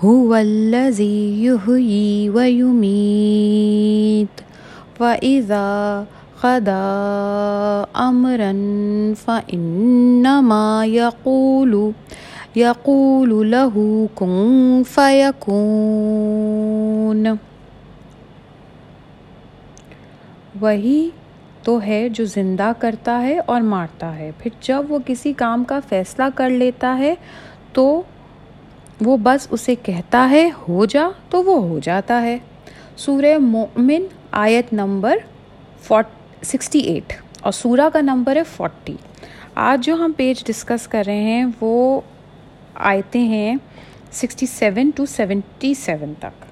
هو 0.05 0.35
الذی 0.35 1.45
یحیی 1.45 2.29
و 2.29 2.49
یمیت. 2.49 4.41
وَإِذَا 5.01 6.05
قَضَى 6.41 7.85
أَمْرًا 7.95 8.53
فَإِنَّمَا 9.25 10.85
يَقُولُ 10.85 11.91
يَقُولُ 12.57 13.47
لَهُ 13.47 14.07
كُن 14.15 14.83
فَيَكُونُ 14.95 17.27
وہی 20.61 21.11
تو 21.69 21.83
ہے 21.83 22.09
جو 22.09 22.25
زندہ 22.25 22.73
کرتا 22.79 23.23
ہے 23.23 23.39
اور 23.39 23.61
مارتا 23.61 24.19
ہے۔ 24.19 24.31
پھر 24.39 24.51
جب 24.61 24.83
وہ 24.89 24.99
کسی 25.07 25.33
کام 25.33 25.65
کا 25.65 25.81
فیصلہ 25.89 26.25
کر 26.35 26.51
لیتا 26.51 26.99
ہے 26.99 27.15
تو 27.73 28.03
وہ 29.01 29.17
بس 29.17 29.47
اسے 29.51 29.75
کہتا 29.75 30.31
ہے، 30.31 30.51
ہو 30.69 30.85
جا 30.85 31.09
تو 31.31 31.45
وہ 31.45 31.63
ہو 31.63 31.79
جاتا 31.79 32.23
ہے۔ 32.23 32.39
سورہ 32.97 33.39
مومن 33.39 34.07
آیت 34.31 34.73
نمبر 34.73 35.17
سکسٹی 36.43 36.79
ایٹ۔ 36.79 37.13
اور 37.41 37.53
سورہ 37.53 37.89
کا 37.93 38.01
نمبر 38.01 38.37
ہے 38.37 38.43
فورٹی۔ 38.57 38.97
آج 39.55 39.85
جو 39.85 39.95
ہم 39.95 40.13
پیج 40.17 40.45
ڈسکس 40.45 40.89
کر 40.89 41.03
رہے 41.07 41.23
ہیں، 41.23 41.45
وہ 41.61 42.01
آیتیں 42.75 43.25
ہیں 43.25 43.57
sixty 44.13 44.47
seven 44.47 44.91
to 44.95 45.07
seventy 45.07 45.75
seven 45.75 46.13
تک۔ 46.19 46.45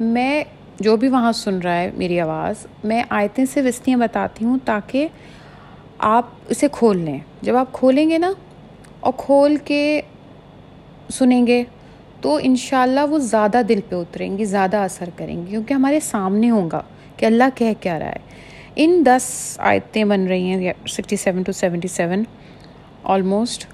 میں 0.00 0.44
جو 0.80 0.96
بھی 0.96 1.08
وہاں 1.08 1.32
سن 1.32 1.58
رہا 1.58 1.76
ہے 1.76 1.90
میری 1.96 2.20
آواز، 2.20 2.66
میں 2.84 3.02
آیتیں 3.08 3.44
سے 3.44 3.62
وسطیاں 3.62 3.98
بتاتی 3.98 4.44
ہوں 4.44 4.58
تاکہ 4.64 5.08
آپ 5.98 6.26
اسے 6.48 6.66
کھول 6.72 6.98
لیں۔ 6.98 7.18
جب 7.42 7.56
آپ 7.56 7.72
کھولیں 7.72 8.10
گے 8.10 8.18
نا 8.18 8.32
اور 9.00 9.12
کھول 9.16 9.56
کے 9.56 10.00
سنیں 11.12 11.46
گے 11.46 11.64
تو 12.20 12.38
انشاءاللہ 12.42 13.00
وہ 13.00 13.18
زیادہ 13.18 13.60
دل 13.68 13.80
پہ 13.88 13.96
اتریں 13.96 14.38
گی، 14.38 14.44
زیادہ 14.44 14.76
اثر 14.76 15.08
کریں 15.16 15.42
گی، 15.42 15.50
کیونکہ 15.50 15.74
ہمارے 15.74 16.00
سامنے 16.00 16.50
ہوں 16.50 16.70
گا 16.70 16.82
کہ 17.16 17.26
اللہ 17.26 17.44
کہہ 17.54 17.72
کیا 17.80 17.98
رہا 17.98 18.08
ہے۔ 18.08 18.18
ان 18.76 19.02
دس 19.06 19.54
آیتیں 19.58 20.04
بن 20.04 20.26
رہی 20.26 20.42
ہیں 20.42 20.72
sixty 20.88 21.16
seven 21.16 21.42
to 21.42 21.52
seventy 21.52 21.88
seven 21.88 22.22
almost, 23.04 23.66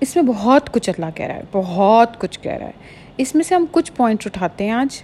اس 0.00 0.16
میں 0.16 0.24
بہت 0.24 0.72
کچھ 0.72 0.90
اللہ 0.90 1.10
کہہ 1.14 1.26
رہا 1.26 1.34
ہے، 1.34 1.42
بہت 1.52 2.20
کچھ 2.20 2.40
کہہ 2.40 2.52
رہا 2.52 2.66
ہے۔ 2.66 2.72
اس 3.16 3.34
میں 3.34 3.44
سے 3.44 3.54
ہم 3.54 3.64
کچھ 3.70 3.92
پوائنٹ 3.92 4.22
اٹھاتے 4.26 4.64
ہیں 4.64 4.72
آج۔ 4.72 5.02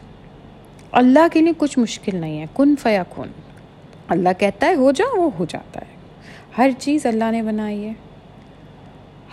اللہ 0.92 1.28
کے 1.32 1.40
لیے 1.40 1.52
کچھ 1.56 1.78
مشکل 1.78 2.16
نہیں 2.16 2.40
ہے، 2.40 2.46
کن 2.54 2.76
فیا 2.76 3.02
کن۔ 3.02 3.28
اللہ 4.08 4.28
کہتا 4.38 4.66
ہے، 4.66 4.74
ہو 4.74 4.90
جا، 4.90 5.18
وہ 5.18 5.30
ہو 5.38 5.44
جاتا 5.44 5.80
ہے۔ 5.80 5.96
ہر 6.58 6.70
چیز 6.78 7.06
اللہ 7.06 7.30
نے 7.30 7.42
بنائی 7.42 7.84
ہے۔ 7.84 7.92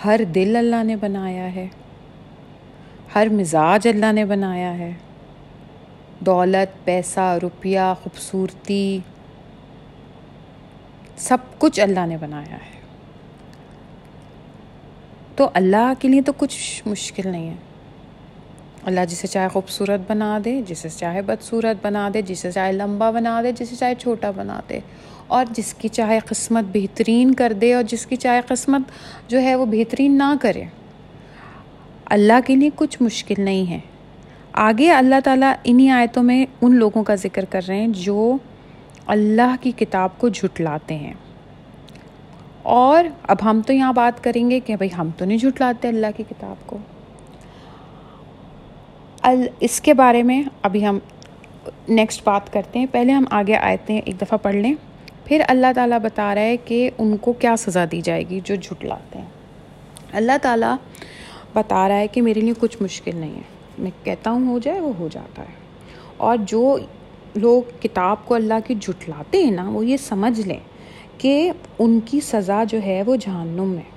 ہر 0.06 0.20
دل 0.36 0.56
اللہ 0.56 0.84
نے 0.84 0.96
بنایا 0.96 1.56
ہے۔ 1.56 1.68
ہر 3.16 3.28
مزاج 3.32 3.88
اللہ 3.88 4.12
نے 4.12 4.26
بنایا 4.26 4.78
ہے۔ 4.78 4.92
دولت، 6.20 6.86
پیسہ، 6.86 7.38
روپیہ، 7.42 7.80
خوبصورتی، 8.04 9.00
سب 11.18 11.38
کچھ 11.58 11.80
اللہ 11.80 12.06
نے 12.06 12.18
بنایا 12.18 12.54
ہے۔ 12.54 12.78
تو 15.36 15.50
اللہ 15.54 15.94
کے 16.00 16.08
لیے 16.08 16.22
تو 16.22 16.32
کچھ 16.38 16.88
مشکل 16.88 17.28
نہیں 17.28 17.50
ہے۔ 17.50 17.56
اللہ 18.88 19.00
جسے 19.10 19.28
چاہے 19.28 19.48
خوبصورت 19.48 20.12
بنا 20.12 20.40
دے، 20.46 20.62
جسے 20.68 20.90
چاہے 20.90 21.22
بدصورت 21.22 21.86
بنا 21.86 22.10
دے، 22.14 22.22
جسے 22.22 22.52
چاہے 22.52 22.72
لمبا 22.72 23.12
بنا 23.12 23.42
دے، 23.42 23.52
جسے 23.52 23.76
چاہے 23.76 23.96
چھوٹا 23.96 24.32
بنا 24.32 24.62
دے۔ 24.70 24.80
اور 25.28 25.46
جس 25.52 25.74
کی 25.74 25.88
چاہے 25.88 26.20
قسمت 26.26 26.64
بہترین 26.74 27.34
کر 27.34 27.54
دے 27.62 27.74
اور 27.74 27.84
جس 27.84 28.06
کی 28.06 28.16
چاہے 28.16 28.42
قسمت 28.48 28.82
جو 29.28 29.42
ہے 29.42 29.56
وہ 29.56 29.66
بہترین 29.66 30.18
نہ 30.18 30.34
کرے۔ 30.42 30.64
اللہ 32.06 32.34
کے 32.46 32.56
لیے 32.56 32.70
کچھ 32.76 33.02
مشکل 33.02 33.42
نہیں 33.44 33.72
ہے۔ 33.72 33.80
آگے 34.54 34.92
اللہ 34.92 35.16
تعالیٰ 35.24 35.54
انہی 35.64 35.90
آیتوں 35.90 36.24
میں 36.24 36.46
ان 36.62 36.76
لوگوں 36.76 37.04
کا 37.04 37.16
ذکر 37.16 37.46
کر 37.46 37.62
رہے 37.68 37.76
ہیں 37.76 37.88
جو 37.88 38.38
اللہ 39.08 39.56
کی 39.62 39.72
کتاب 39.72 40.18
کو 40.18 40.30
جھٹلاتے 40.30 40.96
ہیں۔ 40.96 41.14
اور 42.64 43.06
اب 43.24 43.38
ہم 43.44 43.62
تو 43.68 43.74
یہاں 43.74 43.94
بات 43.94 44.24
کریں 44.24 44.50
گے 44.50 44.60
کہ 44.60 44.76
بھائی 44.76 44.90
ہم 44.98 45.10
تو 45.18 45.26
نہیں 45.26 45.38
جھٹلاتے 45.38 45.88
اللہ 45.88 46.08
کی 46.18 46.24
کتاب 46.30 46.56
کو۔ 46.66 46.78
اس 49.60 49.82
کے 49.82 49.94
بارے 49.94 50.24
میں 50.24 50.44
ابھی 50.62 50.88
ہم 50.88 51.00
نیکسٹ 51.90 52.22
بات 52.24 52.54
کرتے 52.54 52.80
ہیں۔ 52.80 52.86
پہلے 52.92 53.12
ہم 53.12 53.24
آگے 53.32 53.56
آئے 53.56 53.78
ہیں 53.90 54.02
ایک 54.06 54.22
دفعہ 54.22 54.38
پڑھ 54.38 54.56
لیں۔ 54.56 54.74
پھر 55.26 55.42
اللہ 55.48 55.68
تعالیٰ 55.76 56.00
بتا 56.00 56.36
رہا 56.36 56.42
ہے 56.42 56.58
کہ 56.58 56.90
ان 56.98 57.18
کو 57.18 57.34
کیا 57.34 57.56
سزا 57.58 57.86
دی 57.92 58.02
جائے 58.02 58.24
گی 58.30 58.40
جو 58.44 58.56
جھٹلاتے 58.56 59.20
ہیں۔ 59.20 59.26
اللہ 60.12 60.32
تعالیٰ 60.42 60.76
بتا 61.54 61.88
رہا 61.88 61.98
ہے 61.98 62.08
کہ 62.08 62.22
میرے 62.22 62.42
لیے 62.42 62.54
کچھ 62.60 62.78
مشکل 62.82 63.16
نہیں 63.16 63.36
ہے۔ 63.36 63.42
میں 63.78 63.92
کہتا 64.04 64.32
ہوں 64.32 64.48
ہو 64.48 64.60
جائے 64.60 64.80
وہ 64.80 64.92
ہو 65.00 65.08
جاتا 65.12 65.42
ہے۔ 65.42 65.54
اور 66.18 66.38
جو 66.42 66.78
لوگ 67.36 67.62
کتاب 67.82 68.26
کو 68.26 68.36
اللہ 68.36 68.54
کی 68.68 68.76
جھٹلاتے 68.76 69.44
ہیں 69.44 69.52
نا، 69.52 69.70
وہ 69.70 69.86
یہ 69.86 69.98
سمجھ 69.98 70.42
لیں 70.42 70.60
کہ 71.18 71.52
ان 71.80 72.00
کی 72.06 72.20
سزا 72.20 72.64
جو 72.64 72.80
ہے 72.86 73.04
وہ 73.06 73.16
جہنم 73.16 73.70
میں 73.70 73.97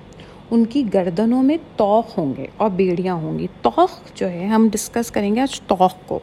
ان 0.51 0.65
کی 0.65 0.83
گردنوں 0.93 1.43
میں 1.43 1.57
توخ 1.77 2.17
ہوں 2.17 2.33
گے 2.37 2.45
اور 2.57 2.69
بیڑیاں 2.69 3.15
ہوں 3.15 3.39
گی۔ 3.39 3.47
توخ 3.61 3.99
جو 4.15 4.29
ہے، 4.29 4.45
ہم 4.45 4.67
ڈسکس 4.71 5.11
کریں 5.11 5.35
گے 5.35 5.41
آج 5.41 5.61
توخ 5.61 5.93
کو۔ 6.07 6.19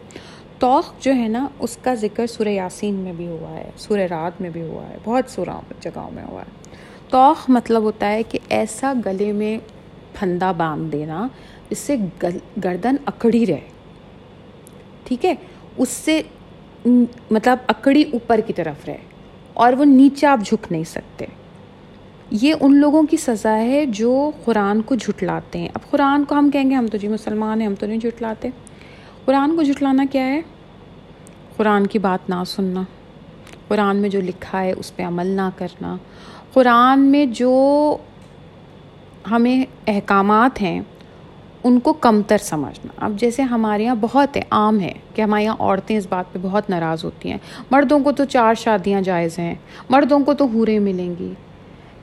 توخ 0.58 0.92
جو 1.00 1.14
ہے 1.14 1.28
نا، 1.28 1.48
اس 1.58 1.76
کا 1.76 1.94
ذکر 1.94 2.26
سورہ 2.26 2.48
یاسین 2.48 2.94
میں 2.94 3.12
بھی 3.12 3.26
ہوا 3.26 3.50
ہے، 3.50 3.70
سورہ 3.76 4.00
رات 4.00 4.40
میں 4.40 4.50
بھی 4.50 4.62
ہوا 4.62 4.88
ہے، 4.88 4.96
بہت 5.04 5.24
سورہ 5.28 5.60
جگہوں 5.80 6.10
میں 6.14 6.24
ہوا 6.24 6.42
ہے۔ 6.42 6.68
توخ 7.08 7.50
مطلب 7.50 7.82
ہوتا 7.82 8.12
ہے 8.12 8.22
کہ 8.22 8.38
ایسا 8.48 8.92
گلے 9.06 9.32
میں 9.32 9.58
پھندا 10.12 10.52
باندھ 10.52 10.92
دینا، 10.92 11.28
اس 11.70 11.78
سے 11.78 11.96
گردن 12.64 12.96
اکڑی 13.06 13.46
رہے۔ 13.46 13.68
ٹھیک 15.04 15.24
ہے؟ 15.24 15.34
اس 15.76 15.88
سے 15.88 16.22
مطلب 17.30 17.58
اکڑی 17.66 18.02
اوپر 18.02 18.40
کی 18.46 18.52
طرف 18.52 18.84
رہے 18.86 18.98
اور 19.54 19.72
وہ 19.72 19.84
نیچے 19.84 20.26
آپ 20.26 20.40
جھک 20.46 20.72
نہیں 20.72 20.84
سکتے۔ 20.84 21.26
یہ 22.30 22.54
ان 22.60 22.76
لوگوں 22.76 23.02
کی 23.02 23.16
سزا 23.16 23.56
ہے 23.56 23.86
جو 23.86 24.30
قرآن 24.44 24.82
کو 24.82 24.94
جھٹلاتے 24.94 25.58
ہیں۔ 25.58 25.68
اب 25.74 25.90
قرآن 25.90 26.24
کو 26.24 26.34
ہم 26.34 26.50
کہیں 26.50 26.70
گے، 26.70 26.74
ہم 26.74 26.86
تو 26.86 26.98
جی 26.98 27.08
مسلمان 27.08 27.60
ہیں، 27.60 27.68
ہم 27.68 27.74
تو 27.74 27.86
نہیں 27.86 27.98
جھٹلاتے۔ 27.98 28.48
قرآن 29.24 29.56
کو 29.56 29.62
جھٹلانا 29.62 30.04
کیا 30.12 30.26
ہے؟ 30.26 30.40
قرآن 31.56 31.86
کی 31.86 31.98
بات 31.98 32.30
نہ 32.30 32.34
سننا۔ 32.46 32.82
قرآن 33.68 33.96
میں 33.96 34.08
جو 34.08 34.20
لکھا 34.20 34.62
ہے، 34.62 34.72
اس 34.72 34.96
پہ 34.96 35.02
عمل 35.02 35.26
نہ 35.26 35.50
کرنا۔ 35.56 35.96
قرآن 36.52 37.00
میں 37.00 37.26
جو 37.26 37.96
ہمیں 39.30 39.64
احکامات 39.86 40.62
ہیں، 40.62 40.80
ان 41.64 41.80
کو 41.80 41.92
کمتر 41.92 42.38
سمجھنا۔ 42.38 43.04
اب 43.04 43.12
جیسے 43.16 43.42
ہمارے 43.42 43.84
یہاں 43.84 43.94
بہت 44.00 44.36
ہے 44.36 44.42
عام 44.50 44.80
ہے 44.80 44.92
کہ 45.14 45.22
ہمارے 45.22 45.44
یہاں 45.44 45.56
عورتیں 45.58 45.96
اس 45.96 46.06
بات 46.08 46.32
پہ 46.32 46.38
بہت 46.42 46.70
ناراض 46.70 47.04
ہوتی 47.04 47.30
ہیں۔ 47.30 47.38
مردوں 47.70 48.00
کو 48.00 48.12
تو 48.12 48.24
چار 48.24 48.54
شادیاں 48.54 49.00
جائز 49.00 49.38
ہیں۔ 49.38 49.54
مردوں 49.88 50.20
کو 50.20 50.34
تو 50.34 50.44
حوریں 50.44 50.78
ملیں 50.78 51.14
گی۔ 51.18 51.32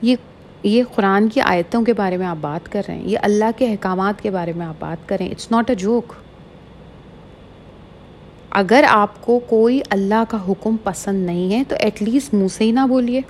یہ 0.02 0.16
یہ 0.62 0.82
قرآن 0.94 1.28
کی 1.28 1.40
آیتوں 1.40 1.82
کے 1.82 1.92
بارے 1.92 2.16
میں 2.16 2.26
آپ 2.26 2.36
بات 2.40 2.72
کر 2.72 2.82
رہے 2.88 2.94
ہیں، 2.94 3.08
یہ 3.08 3.18
اللہ 3.22 3.44
کے 3.56 3.66
احکامات 3.66 4.22
کے 4.22 4.30
بارے 4.30 4.52
میں 4.56 4.66
آپ 4.66 4.74
بات 4.78 5.08
کر 5.08 5.16
رہے 5.16 5.24
ہیں۔ 5.24 5.32
اٹس 5.32 5.50
ناٹ 5.50 5.70
اے 5.70 5.76
جوک 5.76 6.12
اگر 8.50 8.84
آپ 8.88 9.24
کو 9.24 9.38
کوئی 9.38 9.80
اللہ 9.90 10.22
کا 10.28 10.38
حکم 10.48 10.76
پسند 10.84 11.26
نہیں 11.26 11.52
ہے، 11.52 11.62
تو 11.68 11.76
ایٹ 11.80 12.02
لیسٹ 12.02 12.34
منہ 12.34 12.48
سے 12.48 12.64
ہی 12.64 12.70
نہ 12.70 12.86
بولیے۔ 12.88 13.20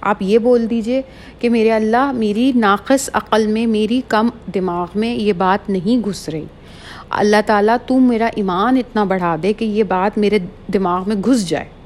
آپ 0.00 0.22
یہ 0.22 0.38
بول 0.38 0.70
دیجیے 0.70 1.02
کہ 1.38 1.48
میرے 1.48 1.72
اللہ، 1.72 2.12
میری 2.12 2.52
ناقص 2.54 3.10
عقل 3.12 3.46
میں، 3.46 3.66
میری 3.66 4.00
کم 4.08 4.28
دماغ 4.54 4.86
میں 4.94 5.14
یہ 5.14 5.32
بات 5.32 5.70
نہیں 5.70 6.08
گھس 6.08 6.28
رہی۔ 6.28 6.44
اللہ 7.10 7.36
تعالیٰ، 7.46 7.76
تو 7.86 7.98
میرا 7.98 8.28
ایمان 8.36 8.76
اتنا 8.76 9.04
بڑھا 9.04 9.36
دے 9.42 9.52
کہ 9.52 9.64
یہ 9.64 9.82
بات 9.82 10.18
میرے 10.18 10.38
دماغ 10.74 11.02
میں 11.06 11.16
گھس 11.16 11.48
جائے۔ 11.48 11.81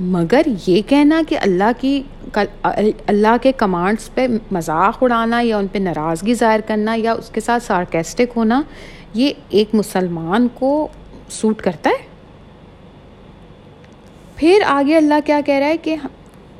مگر 0.00 0.40
یہ 0.66 0.82
کہنا 0.88 1.22
کہ 1.28 1.38
اللہ 1.38 1.70
کی 1.80 2.02
اللہ 3.06 3.36
کے 3.42 3.52
کمانڈس 3.52 4.14
پہ 4.14 4.26
مذاق 4.52 5.02
اڑانا 5.02 5.40
یا 5.40 5.58
ان 5.58 5.66
پہ 5.66 5.78
ناراضگی 5.78 6.34
ظاہر 6.34 6.60
کرنا 6.66 6.94
یا 6.96 7.12
اس 7.12 7.30
کے 7.30 7.40
ساتھ 7.40 7.62
سارکیسٹک 7.62 8.32
ہونا، 8.36 8.62
یہ 9.14 9.32
ایک 9.48 9.68
مسلمان 9.72 10.48
کو 10.54 10.88
سوٹ 11.30 11.62
کرتا 11.62 11.90
ہے؟ 11.90 12.06
پھر 14.36 14.62
آگے 14.66 14.96
اللہ 14.96 15.14
کیا 15.24 15.40
کہہ 15.46 15.54
رہا 15.54 15.66
ہے 15.66 15.76
کہ 15.76 15.96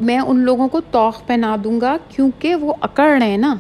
میں 0.00 0.18
ان 0.18 0.38
لوگوں 0.38 0.68
کو 0.68 0.80
توخ 0.80 1.26
پہنا 1.26 1.56
دوں 1.64 1.80
گا 1.80 1.96
کیونکہ 2.08 2.54
وہ 2.54 2.74
اکڑ 2.80 3.18
رہے 3.20 3.30
ہیں 3.30 3.38
نا۔ 3.38 3.54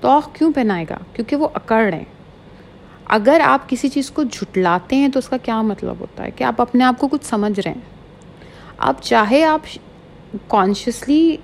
توخ 0.00 0.28
کیوں 0.32 0.52
پہنائے 0.52 0.84
گا؟ 0.90 0.98
کیونکہ 1.12 1.36
وہ 1.36 1.48
اکڑ 1.54 1.84
رہے 1.90 1.98
ہیں۔ 1.98 2.04
اگر 3.04 3.40
آپ 3.44 3.68
کسی 3.68 3.88
چیز 3.88 4.10
کو 4.10 4.22
جھٹلاتے 4.22 4.96
ہیں 4.96 5.08
تو 5.08 5.18
اس 5.18 5.28
کا 5.28 5.36
کیا 5.36 5.62
مطلب 5.62 5.94
ہوتا 6.00 6.24
ہے؟ 6.24 6.30
کہ 6.30 6.44
آپ 6.44 6.60
اپنے 6.60 6.84
آپ 6.84 6.94
کو 6.98 7.08
کچھ 7.08 7.24
سمجھ 7.24 7.60
رہے 7.60 7.72
ہیں۔ 7.72 7.95
اب 8.78 8.94
چاہے 9.02 9.44
آپ 9.44 9.60
کانشیسلی 10.48 11.36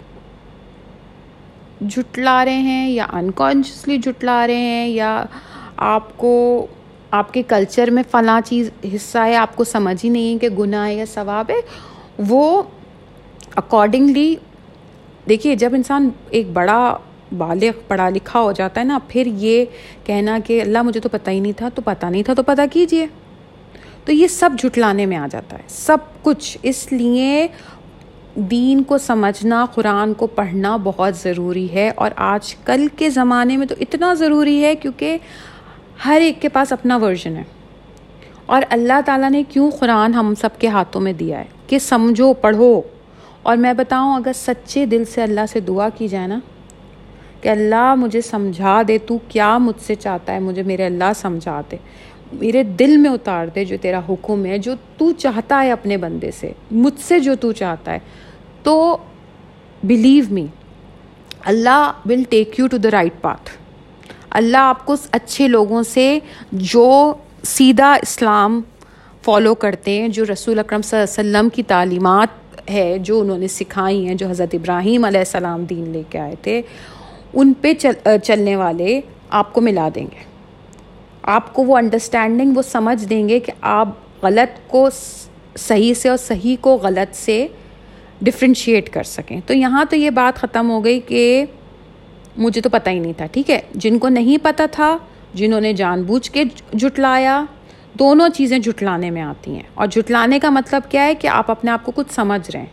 جھٹلا 1.81 2.45
رہے 2.45 2.59
ہیں 2.59 2.91
یا 2.91 3.07
انکانشیسلی 3.13 3.99
جھٹلا 3.99 4.47
رہے 4.47 4.57
ہیں 4.57 4.89
یا 4.89 5.25
آپ 5.77 6.17
کو 6.17 6.67
آپ 7.11 7.33
کے 7.33 7.43
کلچر 7.43 7.91
میں 7.91 8.03
فلاں 8.11 8.41
چیز 8.47 8.71
حصہ 8.95 9.19
ہے، 9.19 9.37
آپ 9.37 9.57
کو 9.57 9.65
سمجھ 9.65 10.05
ہی 10.05 10.11
نہیں 10.11 10.33
ہے 10.33 10.39
کہ 10.39 10.49
گناہ 10.49 10.87
ہے 10.87 10.95
یا 10.95 11.05
ثواب 11.15 11.51
ہے، 11.51 11.61
وہ 12.19 12.63
اکارڈنگلی 13.57 14.35
دیکھیے، 15.29 15.55
جب 15.57 15.75
انسان 15.75 16.11
ایک 16.31 16.51
بڑا 16.53 16.97
بالغ، 17.39 17.71
پڑھا 17.89 18.09
لکھا 18.09 18.41
ہو 18.41 18.53
جاتا 18.53 18.81
ہے 18.81 18.87
نا، 18.87 18.99
پھر 19.09 19.27
یہ 19.27 19.65
کہنا 20.05 20.39
کہ 20.45 20.61
اللہ، 20.63 20.83
مجھے 20.83 21.01
تو 21.01 21.09
پتہ 21.09 21.31
ہی 21.31 21.41
نہیں 21.41 21.53
تھا، 21.53 21.69
تو 21.69 21.83
پتہ 21.83 22.07
نہیں 22.07 22.23
تھا 22.23 22.35
تو 22.35 22.43
پتہ 22.43 22.63
کیجیے۔ 22.73 23.07
تو 24.05 24.13
یہ 24.13 24.27
سب 24.27 24.51
جھٹلانے 24.59 25.07
میں 25.07 25.17
آ 25.17 25.27
جاتا 25.31 25.57
ہے۔ 25.57 25.63
سب 25.69 25.97
کچھ۔ 26.23 26.59
اس 26.63 26.93
لیے 26.93 27.47
دین 28.35 28.83
کو 28.83 28.99
سمجھنا، 28.99 29.67
قرآن 29.75 30.15
کو 30.15 30.27
پڑھنا 30.27 30.77
بہت 30.77 31.17
ضروری 31.17 31.73
ہے۔ 31.73 31.93
اور 31.95 32.11
آج 32.17 32.55
کل 32.55 32.87
کے 32.97 33.11
زمانے 33.11 33.57
میں 33.57 33.67
تو 33.67 33.75
اتنا 33.81 34.15
ضروری 34.15 34.65
ہے 34.65 34.75
کیونکہ 34.75 35.19
ہر 36.07 36.19
ایک 36.21 36.43
کے 36.43 36.49
پاس 36.49 36.73
اپنا 36.73 36.97
ورژن 36.97 37.37
ہے۔ 37.37 37.43
اور 38.47 38.63
اللہ 38.69 39.01
تعالیٰ 39.07 39.31
نے 39.31 39.43
کیوں 39.49 39.71
قرآن 39.71 40.15
ہم 40.15 40.35
سب 40.41 40.49
کے 40.59 40.69
ہاتھوں 40.69 41.03
میں 41.03 41.13
دیا 41.13 41.39
ہے؟ 41.39 41.45
کہ 41.67 41.79
سمجھو، 41.79 42.33
پڑھو۔ 42.33 42.83
اور 43.43 43.57
میں 43.57 43.73
بتاؤں، 43.73 44.17
اگر 44.17 44.33
سچے 44.35 44.87
دل 44.87 45.05
سے 45.05 45.23
اللہ 45.23 45.41
سے 45.49 45.61
دعا 45.61 45.89
کی 45.89 46.09
جائے 46.09 46.27
نا، 46.27 46.39
کہ 47.41 47.49
اللہ 47.49 47.95
مجھے 47.95 48.21
سمجھا 48.21 48.83
دے، 48.89 48.99
تو 48.99 49.19
کیا 49.29 49.59
مجھ 49.59 49.83
سے 49.83 49.95
چاہتا 49.95 50.33
ہے؟ 50.35 50.39
مجھے 50.39 50.63
میرے 50.63 50.87
اللہ 50.87 51.13
سمجھا 51.17 51.61
دے۔ 51.71 51.77
میرے 52.41 52.63
دل 52.63 52.97
میں 52.97 53.11
اتار 53.11 53.47
دے 53.55 53.65
جو 53.65 53.77
تیرا 53.83 54.01
حکم 54.09 54.45
ہے، 54.47 54.59
جو 54.59 54.75
تو 54.97 55.13
چاہتا 55.13 55.63
ہے 55.63 55.73
اپنے 55.73 55.97
بندے 55.97 56.31
سے، 56.31 56.53
مجھ 56.71 57.01
سے 57.01 57.19
جو 57.21 57.35
تو 57.35 57.53
چاہتا 57.53 57.93
ہے۔ 57.93 57.99
تو 58.63 58.97
believe 59.85 60.25
me 60.31 60.47
Allah 61.45 61.93
will 62.07 62.23
take 62.31 62.59
you 62.61 62.67
to 62.67 62.77
the 62.77 62.91
right 62.93 63.21
path 63.21 63.51
اللہ 64.31 64.57
آپ 64.57 64.85
کو 64.87 64.97
اچھے 65.13 65.49
لوگوں 65.49 65.83
سے 65.83 66.19
جو 66.53 67.15
سیدھا 67.45 67.93
اسلام 68.03 68.61
فالو 69.23 69.55
کرتے 69.55 70.01
ہیں، 70.01 70.09
جو 70.09 70.25
رسول 70.33 70.59
اکرم 70.59 70.83
صلی 70.83 70.99
اللہ 70.99 71.21
علیہ 71.21 71.31
وسلم 71.31 71.49
کی 71.49 71.63
تعلیمات 71.63 72.71
ہے، 72.71 72.99
جو 72.99 73.21
انہوں 73.21 73.39
نے 73.39 73.49
سکھائی 73.49 74.07
ہیں، 74.07 74.15
جو 74.15 74.29
حضرت 74.29 74.55
ابراہیم 74.55 75.05
علیہ 75.05 75.19
السلام 75.19 75.65
دین 75.65 75.89
لے 75.89 76.03
کے 76.11 76.19
آئے 76.19 76.35
تھے، 76.43 76.63
ان 77.35 77.53
پہ 77.61 77.75
چل، 77.75 77.93
چلنے 78.25 78.57
والے 78.57 79.01
آپ 79.31 79.53
کو 79.53 79.61
ملا 79.61 79.89
دیں 79.95 80.07
گے۔ 80.07 80.32
آپ 81.23 81.55
کو 81.55 81.65
وہ 81.65 81.77
انڈرسٹینڈنگ 81.77 82.57
وہ 82.57 82.63
سمجھ 82.63 83.07
دیں 83.07 83.29
گے 83.29 83.41
کہ 83.41 83.53
آپ 83.61 83.89
غلط 84.23 84.71
کو 84.71 84.89
صحیح 85.59 85.95
سے 85.95 86.09
اور 86.09 86.17
صحیح 86.17 86.57
کو 86.61 86.77
غلط 86.77 87.17
سے 87.17 87.47
ڈفرینشیٹ 88.21 88.91
کر 88.91 89.03
سکیں۔ 89.03 89.41
تو 89.47 89.55
یہاں 89.55 89.85
تو 89.91 89.97
یہ 89.97 90.11
بات 90.11 90.39
ختم 90.39 90.71
ہو 90.71 90.85
گئی 90.85 91.01
کہ 91.01 91.45
مجھے 92.37 92.61
تو 92.61 92.71
پتہ 92.71 92.91
ہی 92.91 92.99
نہیں 92.99 93.13
تھا، 93.17 93.27
ٹھیک 93.27 93.51
ہے؟ 93.51 93.61
جن 93.75 93.99
کو 93.99 94.09
نہیں 94.09 94.39
پتہ 94.43 94.63
تھا، 94.73 94.99
جنہوں 95.35 95.61
نے 95.61 95.73
جان 95.73 96.03
بوجھ 96.03 96.31
کے 96.31 96.45
جھٹلایا 96.79 97.45
دونوں 97.99 98.29
چیزیں 98.29 98.59
جھٹلانے 98.59 99.11
میں 99.11 99.23
آتی 99.23 99.51
ہیں۔ 99.51 99.63
اور 99.75 99.87
جھٹلانے 99.87 100.39
کا 100.39 100.51
مطلب 100.51 100.83
کیا 100.91 101.05
ہے 101.05 101.15
کہ 101.15 101.29
آپ 101.29 101.51
اپنے 101.51 101.71
آپ 101.71 101.85
کو 101.85 101.93
کچھ 101.95 102.13
سمجھ 102.13 102.51
رہے 102.51 102.61
ہیں۔ 102.61 102.67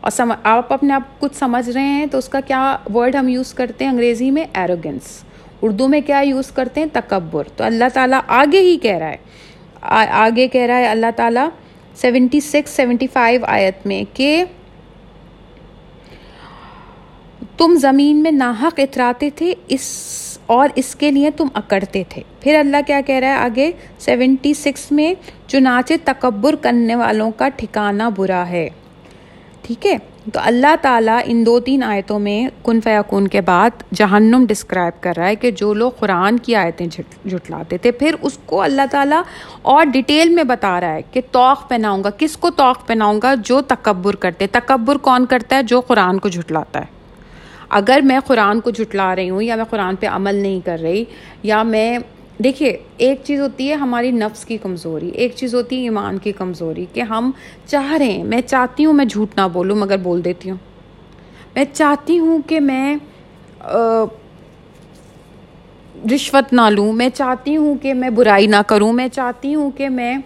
اور 0.00 0.10
سم، 0.10 0.32
آپ 0.42 0.72
اپنے 0.72 0.94
آپ 0.94 1.20
کچھ 1.20 1.36
سمجھ 1.36 1.70
رہے 1.70 1.82
ہیں 1.82 2.06
تو 2.06 2.18
اس 2.18 2.28
کا 2.28 2.40
کیا 2.40 2.76
ورڈ 2.94 3.16
ہم 3.16 3.28
یوز 3.28 3.54
کرتے 3.54 3.84
ہیں 3.84 3.92
انگریزی 3.92 4.30
میں؟ 4.30 4.44
ایروگنس 4.54 5.24
اردو 5.62 5.88
میں 5.88 6.00
کیا 6.06 6.20
یوز 6.20 6.50
کرتے 6.50 6.80
ہیں؟ 6.80 6.86
تکبر۔ 6.92 7.44
تو 7.56 7.64
اللہ 7.64 7.84
تعالیٰ 7.94 8.20
آگے 8.26 8.60
ہی 8.60 8.76
کہہ 8.76 8.96
رہا 8.96 9.10
ہے۔ 9.10 9.16
آگے 10.10 10.48
کہہ 10.48 10.60
رہا 10.60 10.78
ہے 10.78 10.86
اللہ 10.86 11.10
تعالیٰ 11.16 11.48
سیونٹی 11.94 12.40
سکس، 12.40 12.70
سیونٹی 12.70 13.06
فائیو 13.06 13.40
آیت 13.44 13.86
میں 13.86 14.16
کہ 14.16 14.44
تم 17.56 17.74
زمین 17.74 18.22
میں 18.22 18.30
ناحق 18.30 18.74
اتراتے 18.78 19.30
تھے، 19.30 19.54
اس 19.68 20.16
اور 20.46 20.68
اس 20.74 20.94
کے 20.94 21.10
لیے 21.10 21.30
تم 21.30 21.46
اکڑتے 21.54 22.02
تھے۔ 22.08 22.22
پھر 22.40 22.58
اللہ 22.58 22.76
کیا 22.86 23.00
کہہ 23.06 23.14
رہا 23.14 23.28
ہے 23.28 23.34
آگے؟ 23.34 23.72
سیونٹی 23.98 24.54
سکس 24.54 24.92
میں 24.92 25.14
چنانچہ 25.46 25.94
تکبر 26.04 26.54
کرنے 26.56 26.94
والوں 26.94 27.30
کا 27.36 27.48
ٹھکانہ 27.48 28.02
برا 28.16 28.48
ہے۔ 28.48 28.68
ٹھیک 29.62 29.86
ہے؟ 29.86 29.96
تو 30.32 30.40
اللہ 30.42 30.76
تعالیٰ 30.82 31.18
ان 31.24 31.46
دو 31.46 31.60
تین 31.60 31.82
آیتوں 31.82 32.18
میں 32.18 32.48
کن 32.64 32.80
فیاکون 32.80 33.28
کے 33.28 33.40
بعد 33.40 33.70
جہنم 33.94 34.44
ڈسکرائب 34.48 35.02
کر 35.02 35.12
رہا 35.16 35.26
ہے 35.26 35.36
کہ 35.36 35.50
جو 35.50 35.74
لوگ 35.74 35.90
قرآن 35.90 36.38
کی 36.38 36.54
آیتیں 36.54 36.86
جھٹلاتے 36.86 37.78
تھے، 37.78 37.90
پھر 37.90 38.14
اس 38.22 38.38
کو 38.46 38.62
اللہ 38.62 38.82
تعالیٰ 38.90 39.22
اور 39.62 39.84
ڈیٹیل 39.84 40.28
میں 40.28 40.44
بتا 40.44 40.80
رہا 40.80 40.94
ہے 40.94 41.02
کہ 41.12 41.20
توق 41.30 41.68
پہناؤں 41.68 42.04
گا۔ 42.04 42.10
کس 42.10 42.36
کو 42.36 42.50
توق 42.50 42.86
پہناؤں 42.86 43.20
گا؟ 43.22 43.34
جو 43.34 43.60
تکبر 43.60 44.16
کرتے۔ 44.16 44.46
تکبر 44.46 44.96
کون 44.96 45.26
کرتا 45.26 45.56
ہے؟ 45.56 45.62
جو 45.62 45.80
قرآن 45.80 46.18
کو 46.18 46.28
جھٹلاتا 46.28 46.80
ہے۔ 46.80 47.00
اگر 47.68 48.00
میں 48.04 48.18
قرآن 48.26 48.60
کو 48.60 48.70
جھٹلا 48.70 49.16
رہی 49.16 49.30
ہوں 49.30 49.42
یا 49.42 49.56
میں 49.56 49.64
قرآن 49.64 49.96
پہ 49.96 50.06
عمل 50.06 50.34
نہیں 50.34 50.60
کر 50.60 50.78
رہی 50.82 51.04
یا 51.42 51.62
میں 51.62 51.98
دیکھیے، 52.44 52.76
ایک 52.96 53.20
چیز 53.24 53.40
ہوتی 53.40 53.68
ہے 53.68 53.74
ہماری 53.74 54.10
نفس 54.10 54.44
کی 54.44 54.56
کمزوری، 54.56 55.08
ایک 55.08 55.32
چیز 55.36 55.54
ہوتی 55.54 55.76
ہے 55.76 55.82
ایمان 55.82 56.18
کی 56.18 56.32
کمزوری 56.32 56.86
کہ 56.92 57.00
ہم 57.00 57.30
چاہ 57.66 57.92
رہے 57.92 58.12
ہیں، 58.12 58.24
میں 58.24 58.40
چاہتی 58.46 58.84
ہوں 58.84 58.92
میں 58.92 59.04
جھوٹ 59.04 59.36
نہ 59.36 59.48
بولوں 59.52 59.76
مگر 59.76 59.96
بول 59.96 60.24
دیتی 60.24 60.50
ہوں۔ 60.50 60.56
میں 61.54 61.64
چاہتی 61.72 62.18
ہوں 62.18 62.38
کہ 62.46 62.60
میں 62.60 62.96
رشوت 66.14 66.52
نہ 66.52 66.68
لوں، 66.70 66.92
میں 66.92 67.08
چاہتی 67.14 67.56
ہوں 67.56 67.74
کہ 67.74 67.94
میں 67.94 68.10
برائی 68.10 68.46
نہ 68.46 68.62
کروں، 68.66 68.92
میں 68.92 69.08
چاہتی 69.08 69.54
ہوں 69.54 69.70
کہ 69.70 69.88
میں 69.88 70.16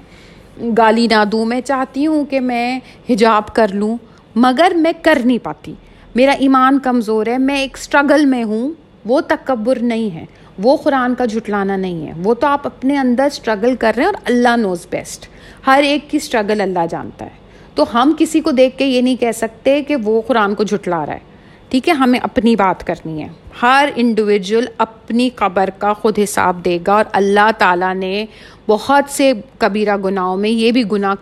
گالی 0.78 1.06
نہ 1.06 1.25
دوں، 1.25 1.44
میں 1.44 1.60
چاہتی 1.60 2.06
ہوں 2.06 2.25
کہ 2.25 2.40
میں 2.40 2.78
حجاب 3.10 3.55
کر 3.55 3.69
لوں، 3.72 3.96
مگر 4.34 4.72
میں 4.75 4.93
کر 5.02 5.19
نہیں 5.25 5.38
پاتی۔ 5.43 5.75
میرا 6.14 6.32
ایمان 6.32 6.78
کمزور 6.78 7.26
ہے، 7.26 7.38
میں 7.38 7.56
ایک 7.56 7.76
اسٹرگل 7.81 8.26
میں 8.26 8.44
ہوں، 8.44 8.70
وہ 9.05 9.20
تکبر 9.20 9.78
نہیں 9.82 10.14
ہے۔ 10.14 10.25
وہ 10.59 10.77
قرآن 10.77 11.15
کا 11.15 11.25
جھٹلانا 11.25 11.77
نہیں 11.77 12.06
ہے۔ 12.06 12.12
وہ 12.25 12.35
تو 12.35 12.47
آپ 12.47 12.67
اپنے 12.67 12.99
اندر 12.99 13.25
اسٹرگل 13.25 13.77
کر 13.77 13.93
رہے 13.97 14.05
ہیں 14.05 14.11
اور 14.11 14.23
اللہ 14.25 14.56
نوز 14.56 14.87
بیسٹ 14.91 15.27
ہر 15.67 15.81
ایک 15.85 16.11
کی 16.11 16.17
اسٹرگل 16.17 16.61
اللہ 16.61 16.87
جانتا 16.91 17.25
ہے۔ 17.25 17.31
تو 17.75 17.85
ہم 17.95 18.15
کسی 18.19 18.41
کو 18.41 18.51
دیکھ 18.51 18.79
کے 18.79 18.85
یہ 18.85 19.01
نہیں 19.01 19.17
کہہ 19.17 19.33
سکتے 19.37 19.83
کہ 19.83 19.97
وہ 19.97 20.23
قرآن 20.27 20.55
کو 20.55 20.65
جھٹلا 20.65 21.06
رہا 21.06 21.12
ہے۔ 21.12 21.35
ٹھیک 21.69 21.89
ہے، 21.89 21.95
ہمیں 21.95 22.21
اپنی 22.23 22.56
بات 22.56 22.87
کرنی 22.87 23.23
ہے۔ 23.23 23.29
ہر 23.62 23.89
انڈیویجول 23.97 24.67
اپنی 24.79 25.29
قبر 25.29 25.71
کا 25.79 25.93
خود 25.93 26.19
حساب 26.19 26.65
دے 26.65 26.79
گا 26.87 26.93
اور 26.93 27.05
اللہ 27.12 27.51
تعالیٰ 27.59 27.95
نے 27.95 28.27
بہت 28.69 29.11
سے 29.11 29.33
کبیرہ 29.59 29.97
گناہوں 29.97 30.37
میں 30.37 30.51
یہ 30.51 30.73
بھی 30.73 30.83
گناہ 30.93 31.15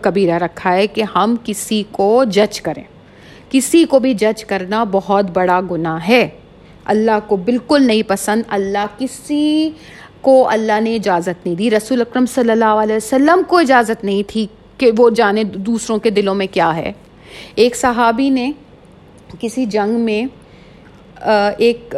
کبیرہ 0.00 0.38
رکھا 0.38 0.72
ہے 0.72 0.86
کہ 0.86 1.02
ہم 1.14 1.34
کسی 1.44 1.82
کو 1.90 2.24
جج 2.24 2.60
کریں۔ 2.60 2.82
کسی 3.50 3.84
کو 3.84 3.98
بھی 3.98 4.14
جج 4.14 4.44
کرنا 4.44 4.84
بہت 4.84 5.24
بڑا 5.30 5.60
گناہ 5.70 5.98
ہے۔ 6.08 6.28
اللہ 6.86 7.18
کو 7.26 7.36
بالکل 7.36 7.86
نہیں 7.86 8.02
پسند، 8.08 8.42
اللہ 8.48 8.86
کسی 8.98 9.70
کو 10.20 10.48
اللہ 10.48 10.80
نے 10.80 10.94
اجازت 10.96 11.46
نہیں 11.46 11.56
دی۔ 11.56 11.70
رسول 11.70 12.00
اکرم 12.00 12.26
صلی 12.26 12.50
اللہ 12.50 12.82
علیہ 12.82 12.96
وسلم 12.96 13.42
کو 13.48 13.56
اجازت 13.56 14.04
نہیں 14.04 14.22
تھی 14.28 14.46
کہ 14.78 14.90
وہ 14.98 15.08
جانے 15.10 15.44
دوسروں 15.44 15.98
کے 15.98 16.10
دلوں 16.10 16.34
میں 16.34 16.46
کیا 16.52 16.74
ہے۔ 16.76 16.92
ایک 17.54 17.76
صحابی 17.76 18.28
نے 18.30 18.50
کسی 19.40 19.64
جنگ 19.66 20.00
میں 20.00 20.24
ایک 21.58 21.94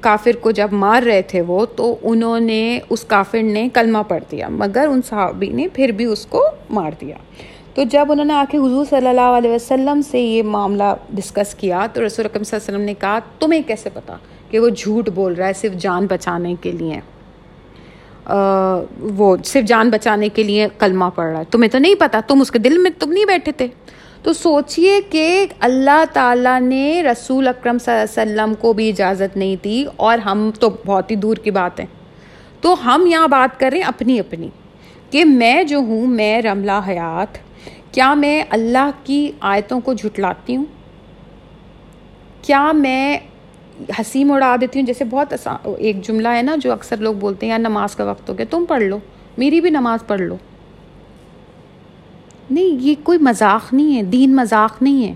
کافر 0.00 0.36
کو 0.40 0.50
جب 0.50 0.72
مار 0.72 1.02
رہے 1.02 1.22
تھے 1.22 1.40
وہ، 1.40 1.64
تو 1.66 1.94
انہوں 2.02 2.40
نے، 2.40 2.78
اس 2.88 3.04
کافر 3.04 3.42
نے 3.42 3.68
کلمہ 3.74 3.98
پڑھ 4.08 4.24
دیا، 4.30 4.48
مگر 4.50 4.86
ان 4.90 5.00
صحابی 5.08 5.48
نے 5.48 5.66
پھر 5.68 5.88
بھی 5.88 6.04
اس 6.04 6.26
کو 6.26 6.44
مار 6.70 6.90
دیا۔ 7.00 7.16
تو 7.74 7.82
جب 7.90 8.12
انہوں 8.12 8.26
نے 8.26 8.34
آ 8.34 8.44
کے 8.50 8.58
حضور 8.58 8.84
صلی 8.90 9.08
اللہ 9.08 9.36
علیہ 9.38 9.50
وسلم 9.50 10.00
سے 10.10 10.20
یہ 10.20 10.42
معاملہ 10.42 10.94
ڈسکس 11.08 11.54
کیا 11.54 11.86
تو 11.92 12.06
رسول 12.06 12.26
رقم 12.26 12.42
صلی 12.44 12.56
اللہ 12.56 12.64
علیہ 12.64 12.74
وسلم 12.74 12.86
نے 12.86 12.94
کہا، 12.94 13.18
تمہیں 13.38 13.62
کیسے 13.66 13.90
پتا 13.94 14.16
کہ 14.50 14.58
وہ 14.58 14.68
جھوٹ 14.68 15.08
بول 15.08 15.34
رہا 15.34 15.46
ہے 15.46 15.52
صرف 15.52 15.72
جان 15.72 16.06
بچانے 16.06 16.54
کے 16.60 16.72
لیے؟ 16.72 17.00
وہ 19.18 19.36
صرف 19.44 19.64
جان 19.64 19.90
بچانے 19.90 20.28
کے 20.28 20.42
لیے 20.42 20.68
کلمہ 20.78 21.04
پڑھ 21.14 21.30
رہا 21.30 21.38
ہے۔ 21.38 21.44
تمہیں 21.50 21.70
تو 21.70 21.78
نہیں 21.78 21.94
پتا، 21.94 22.20
تم 22.20 22.40
اس 22.40 22.50
کے 22.50 22.58
دل 22.58 22.78
میں 22.78 22.90
تم 22.98 23.12
نہیں 23.12 23.24
بیٹھے 23.24 23.52
تھے۔ 23.52 23.68
تو 24.22 24.32
سوچئے 24.32 25.00
کہ 25.10 25.46
اللہ 25.60 26.04
تعالیٰ 26.12 26.60
نے 26.60 27.02
رسول 27.02 27.48
اکرم 27.48 27.78
صلی 27.78 27.94
اللہ 27.94 28.22
علیہ 28.22 28.32
وسلم 28.32 28.54
کو 28.54 28.72
بھی 28.72 28.88
اجازت 28.88 29.36
نہیں 29.36 29.56
دی 29.64 29.84
اور 29.96 30.18
ہم 30.18 30.50
تو 30.60 30.70
بہت 30.86 31.10
ہی 31.10 31.16
دور 31.16 31.36
کی 31.36 31.50
بات 31.50 31.80
ہیں 31.80 31.86
تو 32.60 32.74
ہم 32.84 33.06
یہاں 33.06 33.28
بات 33.28 33.60
کر 33.60 33.68
رہے 33.70 33.78
ہیں 33.78 33.84
اپنی 33.84 34.18
اپنی 34.20 34.48
کہ 35.10 35.24
میں 35.24 35.62
جو 35.62 35.78
ہوں، 35.78 36.06
میں 36.06 36.42
رملہ 36.42 36.80
حیات 36.88 37.38
کیا 37.94 38.14
میں 38.14 38.44
اللہ 38.50 38.90
کی 39.04 39.32
آیتوں 39.40 39.80
کو 39.80 39.92
جھٹلاتی 39.92 40.56
ہوں؟ 40.56 40.64
کیا 42.42 42.72
میں 42.72 43.18
حسیم 44.00 44.32
اڑا 44.32 44.56
دیتی 44.60 44.78
ہوں؟ 44.78 44.86
جیسے 44.86 45.04
بہت 45.04 45.48
ایک 45.78 46.02
جملہ 46.02 46.28
ہے 46.28 46.42
نا 46.42 46.56
جو 46.56 46.72
اکثر 46.72 46.96
لوگ 46.96 47.14
بولتے 47.14 47.46
ہیں، 47.46 47.50
یار 47.50 47.58
نماز 47.58 47.96
کا 47.96 48.04
وقت 48.04 48.28
ہو 48.28 48.38
گیا، 48.38 48.46
تم 48.50 48.64
پڑھ 48.68 48.82
لو، 48.82 48.98
میری 49.38 49.60
بھی 49.60 49.70
نماز 49.70 50.06
پڑھ 50.06 50.20
لو۔ 50.20 50.36
نہیں، 52.50 52.64
یہ 52.64 52.94
کوئی 53.02 53.18
مذاق 53.18 53.74
نہیں 53.74 53.96
ہے، 53.96 54.02
دین 54.02 54.36
مذاق 54.36 54.82
نہیں 54.82 55.08
ہے۔ 55.08 55.14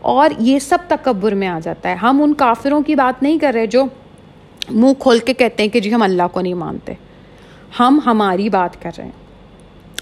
اور 0.00 0.30
یہ 0.38 0.58
سب 0.58 0.78
تکبر 0.88 1.34
میں 1.34 1.48
آ 1.48 1.58
جاتا 1.62 1.88
ہے۔ 1.88 1.94
ہم 1.94 2.22
ان 2.22 2.34
کافروں 2.34 2.82
کی 2.82 2.94
بات 2.94 3.22
نہیں 3.22 3.38
کر 3.38 3.52
رہے 3.54 3.66
جو 3.66 3.84
منہ 4.70 4.92
کھول 4.98 5.18
کے 5.18 5.34
کہتے 5.34 5.62
ہیں 5.62 5.70
کہ 5.70 5.80
جی 5.80 5.94
ہم 5.94 6.02
اللہ 6.02 6.22
کو 6.32 6.40
نہیں 6.40 6.54
مانتے۔ 6.54 6.92
ہم 7.80 8.00
ہماری 8.06 8.48
بات 8.48 8.82
کر 8.82 8.90
رہے 8.98 9.04
ہیں۔ 9.04 9.12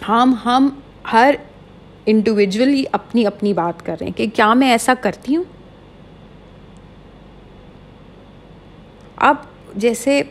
ہم 0.09 0.35
ہم 0.45 0.69
ہر 1.13 1.35
انڈیویجولی 2.07 2.85
اپنی 2.93 3.27
اپنی 3.27 3.53
بات 3.53 3.85
کر 3.87 3.97
رہے 4.01 4.07
ہیں 4.07 4.19
کہ 4.19 4.27
کیا 4.35 4.53
میں 4.55 4.71
ایسا 4.71 4.95
کرتی 5.01 5.37
ہوں؟ 5.37 5.45
اب 9.17 9.37
جیسے 9.75 10.23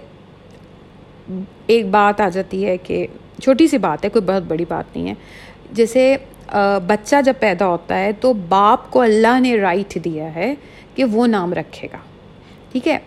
ایک 1.67 1.85
بات 1.89 2.21
آ 2.21 2.29
جاتی 2.29 2.65
ہے 2.65 2.77
کہ 2.77 3.05
چھوٹی 3.41 3.67
سی 3.67 3.77
بات 3.77 4.05
ہے، 4.05 4.09
کوئی 4.09 4.25
بہت 4.25 4.43
بڑی 4.47 4.65
بات 4.69 4.95
نہیں 4.95 5.07
ہے۔ 5.09 5.13
جیسے 5.71 6.15
بچہ 6.87 7.21
جب 7.25 7.33
پیدا 7.39 7.67
ہوتا 7.67 7.99
ہے 7.99 8.11
تو 8.13 8.33
باپ 8.33 8.91
کو 8.91 9.01
اللہ 9.01 9.39
نے 9.39 9.55
رائٹ 9.57 9.97
دیا 10.05 10.35
ہے 10.35 10.53
کہ 10.95 11.03
وہ 11.03 11.27
نام 11.27 11.53
رکھے 11.53 11.87
گا۔ 11.93 11.97
ٹھیک 12.71 12.87
ہے؟ 12.87 12.97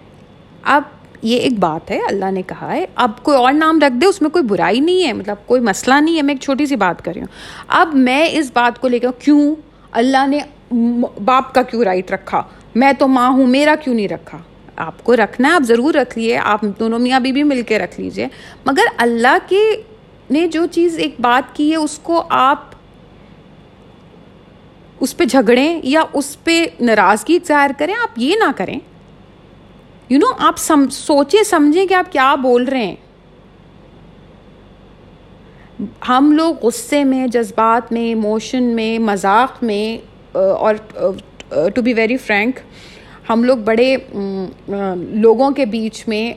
اب 0.62 0.82
یہ 1.22 1.38
ایک 1.38 1.58
بات 1.58 1.90
ہے، 1.90 1.98
اللہ 2.08 2.30
نے 2.30 2.42
کہا 2.42 2.72
ہے، 2.72 2.84
اب 2.94 3.22
کوئی 3.22 3.36
اور 3.36 3.52
نام 3.52 3.78
رکھ 3.78 4.00
دے، 4.00 4.06
اس 4.06 4.22
میں 4.22 4.30
کوئی 4.30 4.44
برائی 4.44 4.80
نہیں 4.80 5.06
ہے 5.06 5.12
مطلب 5.12 5.36
کوئی 5.46 5.60
مسئلہ 5.60 5.94
نہیں 5.94 6.16
ہے، 6.16 6.22
میں 6.22 6.34
ایک 6.34 6.42
چھوٹی 6.42 6.66
سی 6.66 6.76
بات 6.76 7.04
کر 7.04 7.12
رہی 7.12 7.20
ہوں۔ 7.20 7.34
اب 7.68 7.94
میں 7.94 8.28
اس 8.32 8.50
بات 8.54 8.80
کو 8.80 8.88
لے 8.88 8.98
کے 8.98 9.06
کیوں 9.18 9.54
اللہ 9.90 10.26
نے 10.26 10.38
باپ 11.24 11.54
کا 11.54 11.62
کیوں 11.62 11.84
رائٹ 11.84 12.10
رکھا؟ 12.10 12.42
میں 12.74 12.92
تو 12.92 13.08
ماں 13.08 13.30
ہوں، 13.30 13.46
میرا 13.46 13.74
کیوں 13.84 13.94
نہیں 13.94 14.08
رکھا؟ 14.08 14.38
آپ 14.76 15.04
کو 15.04 15.16
رکھنا 15.16 15.48
ہے، 15.48 15.54
آپ 15.54 15.62
ضرور 15.62 15.94
رکھ 15.94 16.18
لیے، 16.18 16.38
آپ 16.38 16.60
دونوں 16.80 16.98
میاں 16.98 17.20
بی 17.20 17.32
بھی 17.32 17.42
مل 17.42 17.62
کے 17.62 17.78
رکھ 17.78 18.00
لیجیے 18.00 18.28
مگر 18.64 18.84
اللہ 18.96 19.36
کے 19.48 19.62
نے 20.30 20.46
جو 20.46 20.66
چیز 20.66 20.98
ایک 20.98 21.14
بات 21.20 21.56
کی 21.56 21.70
ہے، 21.70 21.76
اس 21.76 21.98
کو 21.98 22.22
آپ 22.30 22.64
اس 25.00 25.16
پہ 25.16 25.24
جھگڑیں 25.24 25.80
یا 25.82 26.02
اس 26.12 26.44
پہ 26.44 26.64
ناراضگی 26.80 27.38
ظاہر 27.46 27.70
کریں، 27.78 27.94
آپ 27.94 28.08
یہ 28.16 28.34
نہ 28.38 28.50
کریں۔ 28.56 28.78
یو 30.08 30.18
نو 30.18 30.26
آپ 30.38 30.58
سوچیں، 30.90 31.42
سمجھیں 31.42 31.86
کہ 31.86 31.94
آپ 31.94 32.12
کیا 32.12 32.34
بول 32.34 32.64
رہے 32.64 32.86
ہیں۔ 32.86 32.96
ہم 36.08 36.32
لوگ 36.32 36.54
غصے 36.62 37.04
میں، 37.04 37.26
جذبات 37.26 37.92
میں 37.92 38.02
ایموشن 38.02 38.62
میں، 38.62 38.98
مذاق 38.98 39.62
میں 39.62 39.98
uh, 40.38 40.56
اور 40.58 40.74
ٹو 41.74 41.82
بی 41.82 41.92
ویری 41.92 42.16
فرینک 42.16 42.58
ہم 43.30 43.44
لوگ 43.44 43.56
بڑے 43.56 43.96
لوگوں 45.12 45.50
کے 45.50 45.66
بیچ 45.66 46.08
میں 46.08 46.32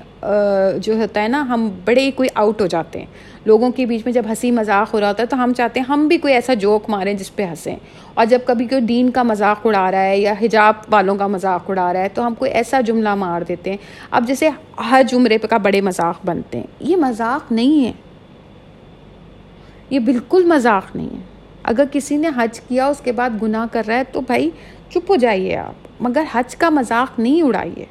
جو 0.81 0.93
ہوتا 0.97 1.23
ہے 1.23 1.27
نا، 1.27 1.41
ہم 1.41 1.69
بڑے 1.85 2.11
کوئی 2.15 2.29
آؤٹ 2.35 2.61
ہو 2.61 2.67
جاتے 2.67 2.99
ہیں۔ 2.99 3.05
لوگوں 3.45 3.71
کے 3.71 3.85
بیچ 3.85 4.01
میں 4.05 4.13
جب 4.13 4.23
ہنسی 4.29 4.51
مذاق 4.51 4.93
ہو 4.93 4.99
رہا 4.99 5.07
ہوتا 5.07 5.23
ہے 5.23 5.27
تو 5.27 5.43
ہم 5.43 5.53
چاہتے 5.53 5.79
ہیں 5.79 5.87
ہم 5.89 6.07
بھی 6.07 6.17
کوئی 6.17 6.33
ایسا 6.33 6.53
جوک 6.53 6.89
ماریں 6.89 7.13
جس 7.13 7.35
پہ 7.35 7.43
ہنسیں۔ 7.43 7.75
اور 8.13 8.25
جب 8.25 8.39
کبھی 8.45 8.65
کوئی 8.65 8.81
دین 8.81 9.09
کا 9.11 9.23
مذاق 9.23 9.65
اڑا 9.67 9.91
رہا 9.91 10.03
ہے 10.03 10.17
یا 10.17 10.33
حجاب 10.41 10.73
والوں 10.91 11.15
کا 11.15 11.27
مذاق 11.27 11.69
اڑا 11.69 11.93
رہا 11.93 11.99
ہے 11.99 12.09
تو 12.09 12.27
ہم 12.27 12.33
کوئی 12.35 12.51
ایسا 12.51 12.81
جملہ 12.81 13.15
مار 13.15 13.41
دیتے 13.41 13.69
ہیں۔ 13.69 13.77
اب 14.11 14.27
جیسے 14.27 14.49
ہر 14.91 15.01
جمرے 15.09 15.37
کا 15.37 15.57
بڑے 15.57 15.81
مذاق 15.81 16.25
بنتے 16.25 16.57
ہیں۔ 16.57 16.67
یہ 16.79 16.95
مذاق 16.95 17.51
نہیں 17.51 17.85
ہے۔ 17.85 17.91
یہ 19.89 19.99
بالکل 19.99 20.45
مذاق 20.45 20.95
نہیں 20.95 21.17
ہے۔ 21.17 21.21
اگر 21.63 21.83
کسی 21.91 22.17
نے 22.17 22.29
حج 22.37 22.59
کیا، 22.59 22.87
اس 22.87 23.01
کے 23.03 23.11
بعد 23.11 23.29
گناہ 23.41 23.65
کر 23.71 23.83
رہا 23.87 23.95
ہے 23.95 24.03
تو 24.03 24.21
بھائی 24.21 24.49
چپ 24.89 25.09
ہو 25.09 25.15
جائیے 25.15 25.57
آپ۔ 25.57 25.88
مگر 25.99 26.23
حج 26.31 26.55
کا 26.55 26.69
مذاق 26.69 27.19
نہیں 27.19 27.41
اڑائیے۔ 27.41 27.85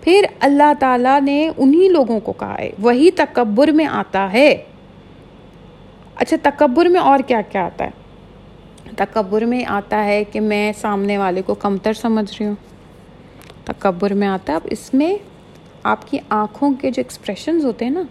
پھر 0.00 0.26
اللہ 0.40 0.72
تعالیٰ 0.78 1.20
نے 1.20 1.50
انہی 1.56 1.88
لوگوں 1.88 2.20
کو 2.20 2.32
کہا 2.32 2.58
ہے 2.58 2.70
وہی 2.78 3.10
تکبر 3.10 3.68
میں 3.68 3.86
آتا 3.86 4.32
ہے۔ 4.32 4.64
اچھا 6.16 6.36
تکبر 6.42 6.86
میں 6.86 7.00
اور 7.00 7.18
کیا 7.26 7.40
کیا 7.40 7.64
آتا 7.66 7.84
ہے؟ 7.84 7.90
تکبر 8.96 9.44
میں 9.44 9.64
آتا 9.64 10.04
ہے 10.04 10.24
کہ 10.24 10.40
میں 10.40 10.72
سامنے 10.72 11.18
والے 11.18 11.42
کو 11.42 11.54
کمتر 11.54 11.92
سمجھ 11.92 12.34
رہی 12.40 12.46
ہوں۔ 12.46 12.54
تکبر 13.64 14.14
میں 14.14 14.28
آتا 14.28 14.52
ہے، 14.52 14.56
اب 14.56 14.66
اس 14.70 14.94
میں 14.94 15.14
آپ 15.82 16.10
کی 16.10 16.18
آنکھوں 16.28 16.70
کے 16.80 16.90
جو 16.90 17.00
ایکسپریشنز 17.00 17.64
ہوتے 17.64 17.84
ہیں 17.84 17.92
نا، 17.92 18.02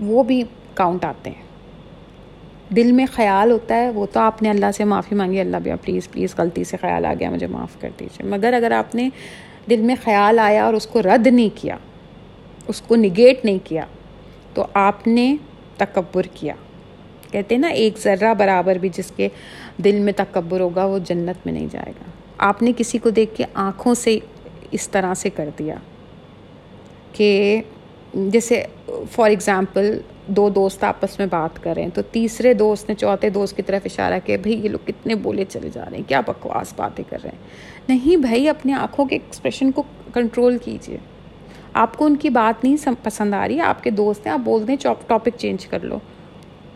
وہ 0.00 0.22
بھی 0.22 0.42
کاؤنٹ 0.74 1.04
آتے 1.04 1.30
ہیں۔ 1.30 1.47
دل 2.76 2.92
میں 2.92 3.06
خیال 3.12 3.50
ہوتا 3.50 3.74
ہے، 3.74 3.90
وہ 3.90 4.06
تو 4.12 4.20
آپ 4.20 4.42
نے 4.42 4.50
اللہ 4.50 4.70
سے 4.76 4.84
معافی 4.84 5.14
مانگی، 5.14 5.40
اللہ 5.40 5.56
بھیا 5.56 5.76
پلیز 5.76 6.10
پلیز 6.10 6.34
غلطی 6.38 6.64
سے 6.64 6.76
خیال 6.80 7.04
آ 7.04 7.14
گیا، 7.20 7.30
مجھے 7.30 7.46
معاف 7.46 7.80
کر 7.80 7.90
دیجیے 8.00 8.28
مگر 8.28 8.52
اگر 8.52 8.70
آپ 8.70 8.94
نے 8.94 9.08
دل 9.70 9.80
میں 9.80 9.94
خیال 10.04 10.38
آیا 10.38 10.64
اور 10.64 10.74
اس 10.74 10.86
کو 10.86 11.02
رد 11.02 11.26
نہیں 11.26 11.48
کیا، 11.54 11.76
اس 12.68 12.80
کو 12.80 12.96
نگیٹ 12.96 13.44
نہیں 13.44 13.58
کیا، 13.64 13.84
تو 14.54 14.66
آپ 14.74 15.06
نے 15.06 15.36
تکبر 15.76 16.26
کیا۔ 16.34 16.54
کہتے 17.30 17.54
ہیں 17.54 17.62
نا، 17.62 17.68
ایک 17.68 17.98
ذرہ 17.98 18.34
برابر 18.34 18.74
بھی 18.74 18.88
جس 18.88 19.12
کے 19.16 19.28
دل 19.84 19.98
میں 19.98 20.12
تکبر 20.16 20.60
ہوگا، 20.60 20.84
وہ 20.84 20.98
جنت 20.98 21.46
میں 21.46 21.54
نہیں 21.54 21.66
جائے 21.70 21.90
گا۔ 21.90 22.10
آپ 22.38 22.62
نے 22.62 22.72
کسی 22.76 22.98
کو 22.98 23.10
دیکھ 23.10 23.34
کے 23.36 23.44
آنکھوں 23.54 23.94
سے 23.94 24.18
اس 24.70 24.88
طرح 24.88 25.14
سے 25.14 25.30
کر 25.30 25.48
دیا 25.58 25.74
کہ 27.12 27.60
جیسے 28.14 28.62
فار 29.10 29.30
ایگزامپل 29.30 29.98
دو 30.28 30.48
دوست 30.48 30.84
آپس 30.84 31.18
میں 31.18 31.26
بات 31.30 31.62
کر 31.62 31.74
رہے 31.74 31.82
ہیں 31.82 31.90
تو 31.94 32.02
تیسرے 32.02 32.54
دوست 32.54 32.88
نے 32.88 32.94
چوتھے 32.94 33.30
دوست 33.30 33.56
کی 33.56 33.62
طرف 33.62 33.82
اشارہ 33.84 34.18
کیا 34.24 34.36
بھائی 34.42 34.64
یہ 34.64 34.68
لوگ 34.68 34.86
کتنے 34.86 35.14
بولے 35.14 35.44
چلے 35.48 35.68
جا 35.72 35.84
رہے 35.90 35.96
ہیں، 35.96 36.08
کیا 36.08 36.20
بکواس 36.20 36.72
باتیں 36.76 37.04
کر 37.10 37.18
رہے 37.24 37.30
ہیں؟ 37.30 37.38
نہیں 37.88 38.16
بھائی 38.16 38.48
اپنے 38.48 38.72
آنکھوں 38.72 39.04
کے 39.04 39.16
ایکسپریشن 39.16 39.70
کو 39.72 39.82
کنٹرول 40.14 40.58
کیجیے۔ 40.58 40.96
آپ 41.72 41.96
کو 41.96 42.04
ان 42.04 42.16
کی 42.16 42.30
بات 42.30 42.64
نہیں 42.64 42.76
پسند 43.02 43.34
آ 43.34 43.46
رہی، 43.48 43.60
آپ 43.60 43.82
کے 43.82 43.90
دوست 43.90 44.26
ہیں، 44.26 44.32
آپ 44.32 44.40
بول 44.44 44.68
دیں 44.68 44.76
ٹاپک 45.06 45.38
چینج 45.38 45.66
کر 45.66 45.80
لو۔ 45.80 45.98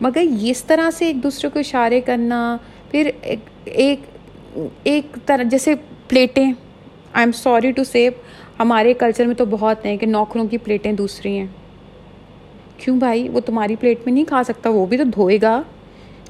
مگر 0.01 0.23
اس 0.41 0.63
طرح 0.63 0.89
سے 0.91 1.05
ایک 1.05 1.23
دوسرے 1.23 1.49
کو 1.49 1.59
اشارے 1.59 2.01
کرنا، 2.01 2.57
پھر 2.91 3.09
ایک 3.21 3.99
ایک 4.83 5.17
طرح، 5.25 5.43
جیسے 5.43 5.75
پلیٹیں۔ 6.07 6.43
I 6.43 7.23
am 7.23 7.31
sorry 7.31 7.71
to 7.71 7.83
say 7.83 8.11
ہمارے 8.59 8.93
کلچر 8.93 9.25
میں 9.25 9.35
تو 9.35 9.45
بہت 9.45 9.85
ہیں 9.85 9.97
کہ 9.97 10.05
نوکروں 10.05 10.47
کی 10.47 10.57
پلیٹیں 10.57 10.91
دوسری 10.91 11.37
ہیں۔ 11.39 11.47
کیوں 12.83 12.97
بھائی؟ 12.97 13.29
وہ 13.29 13.39
تمہاری 13.39 13.75
پلیٹ 13.75 13.99
میں 14.05 14.13
نہیں 14.13 14.25
کھا 14.25 14.43
سکتا، 14.43 14.69
وہ 14.69 14.85
بھی 14.85 14.97
تو 14.97 15.03
دھوئے 15.03 15.37
گا۔ 15.41 15.61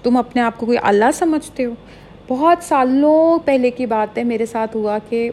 تم 0.04 0.18
اپنے 0.18 0.42
آپ 0.42 0.58
کو 0.58 0.66
کوئی 0.66 0.78
اللہ 0.84 1.06
سمجھتے 1.14 1.66
ہو؟ 1.66 1.72
بہت 2.28 2.64
سالوں 2.64 3.40
پہلے 3.46 3.72
کی 3.72 3.86
بات 3.86 4.18
ہے، 4.18 4.24
میرے 4.24 4.46
ساتھ 4.46 4.78
ہوا 4.78 4.98
کہ 5.10 5.32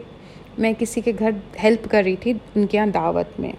میں 0.57 0.73
کسی 0.79 1.01
کے 1.01 1.11
گھر 1.19 1.29
ہیلپ 1.63 1.89
کر 1.89 2.03
رہی 2.05 2.15
تھی 2.15 2.33
ان 2.55 2.65
کے 2.65 2.77
یہاں 2.77 2.87
دعوت 2.87 3.39
میں۔ 3.39 3.51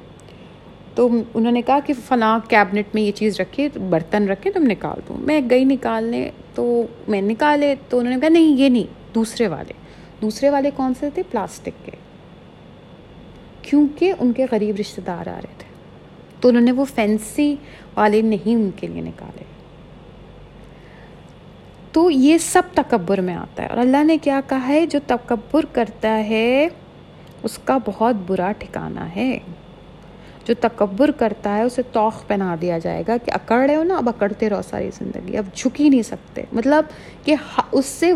تو 0.94 1.08
انہوں 1.34 1.52
نے 1.52 1.62
کہا 1.62 1.78
کہ 1.86 1.94
فلاں 2.08 2.38
کیبنٹ 2.48 2.84
میں 2.94 3.02
یہ 3.02 3.12
چیز 3.12 3.40
رکھے، 3.40 3.68
برتن 3.90 4.28
رکھے، 4.28 4.50
تم 4.50 4.62
نکال 4.62 5.00
دو۔ 5.08 5.14
میں 5.14 5.40
گئی 5.50 5.64
نکالنے 5.64 6.30
تو 6.54 6.82
میں 7.08 7.22
نکالے 7.22 7.74
تو 7.88 7.98
انہوں 7.98 8.14
نے 8.14 8.20
کہا، 8.20 8.28
نہیں، 8.28 8.56
یہ 8.56 8.68
نہیں، 8.68 9.14
دوسرے 9.14 9.48
والے۔ 9.48 9.72
دوسرے 10.22 10.50
والے 10.50 10.70
کون 10.76 10.92
سے 11.00 11.10
تھے؟ 11.10 11.22
پلاسٹک 11.30 11.84
کے۔ 11.84 11.90
کیونکہ 13.62 14.12
ان 14.18 14.32
کے 14.32 14.46
غریب 14.52 14.76
رشتہ 14.80 15.00
دار 15.00 15.28
آ 15.28 15.34
رہے 15.34 15.54
تھے۔ 15.58 15.61
تو 16.42 16.48
انہوں 16.48 16.62
نے 16.62 16.72
وہ 16.72 16.84
فینسی 16.84 17.56
والے 17.96 18.22
نہیں 18.22 18.54
ان 18.54 18.70
کے 18.76 18.86
لیے 18.86 19.00
نکالے۔ 19.00 19.44
تو 21.92 22.10
یہ 22.10 22.38
سب 22.38 22.62
تکبر 22.74 23.20
میں 23.20 23.34
آتا 23.34 23.62
ہے۔ 23.62 23.68
اور 23.68 23.78
اللہ 23.78 24.04
نے 24.04 24.18
کیا 24.18 24.40
کہا 24.46 24.68
ہے؟ 24.68 24.86
جو 24.86 24.98
تکبر 25.06 25.64
کرتا 25.72 26.18
ہے، 26.18 26.68
اس 27.42 27.58
کا 27.58 27.78
بہت 27.84 28.14
برا 28.26 28.52
ٹھکانا 28.58 29.16
ہے۔ 29.16 29.38
جو 30.44 30.54
تکبر 30.60 31.10
کرتا 31.10 31.56
ہے، 31.56 31.62
اسے 31.62 31.82
توخ 31.92 32.26
پہنا 32.26 32.56
دیا 32.60 32.78
جائے 32.78 33.02
گا 33.08 33.16
کہ 33.16 33.30
اکڑ 33.30 33.66
رہے 33.66 33.76
ہو 33.76 33.82
نا، 33.82 33.96
اب 33.96 34.08
اکڑتے 34.08 34.50
رہو 34.50 34.62
ساری 34.62 34.90
زندگی۔ 34.98 35.36
اب 35.36 35.44
جھک 35.54 35.80
ہی 35.80 35.88
نہیں 35.88 36.02
سکتے۔ 36.02 36.42
مطلب 36.52 36.84
کہ 37.24 37.34
اس 37.72 37.86
سے 37.86 38.12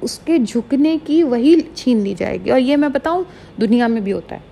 اس 0.00 0.18
کے 0.18 0.38
جھکنے 0.38 0.98
کی 1.04 1.22
وہی 1.22 1.60
چھین 1.74 1.98
لی 1.98 2.14
جائے 2.18 2.38
گی۔ 2.44 2.50
اور 2.50 2.60
یہ 2.60 2.76
میں 2.76 2.88
بتاؤں، 2.88 3.24
دنیا 3.60 3.86
میں 3.86 4.00
بھی 4.00 4.12
ہوتا 4.12 4.36
ہے۔ 4.36 4.51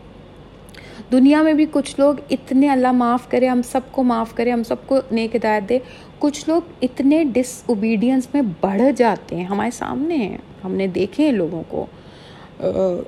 دنیا 1.12 1.42
میں 1.42 1.52
بھی 1.52 1.66
کچھ 1.70 1.94
لوگ 1.98 2.14
اتنے 2.30 2.68
اللہ 2.68 2.92
معاف 2.92 3.28
کرے، 3.28 3.46
ہم 3.48 3.62
سب 3.62 3.80
کو 3.90 4.02
معاف 4.02 4.34
کرے، 4.34 4.50
ہم 4.50 4.62
سب 4.62 4.76
کو 4.86 4.98
نیک 5.12 5.36
ہدایت 5.36 5.68
دے۔ 5.68 5.78
کچھ 6.18 6.44
لوگ 6.48 6.62
اتنے 6.82 7.24
ڈس 7.32 7.62
اوبیڈینس 7.66 8.28
میں 8.34 8.42
بڑھ 8.60 8.82
جاتے 8.96 9.36
ہیں۔ 9.36 9.44
ہمارے 9.44 9.70
سامنے 9.70 10.16
ہیں۔ 10.16 10.38
ہم 10.64 10.72
نے 10.74 10.86
دیکھے 10.86 11.24
ہیں 11.24 11.32
لوگوں 11.32 11.62
کو۔ 11.68 11.86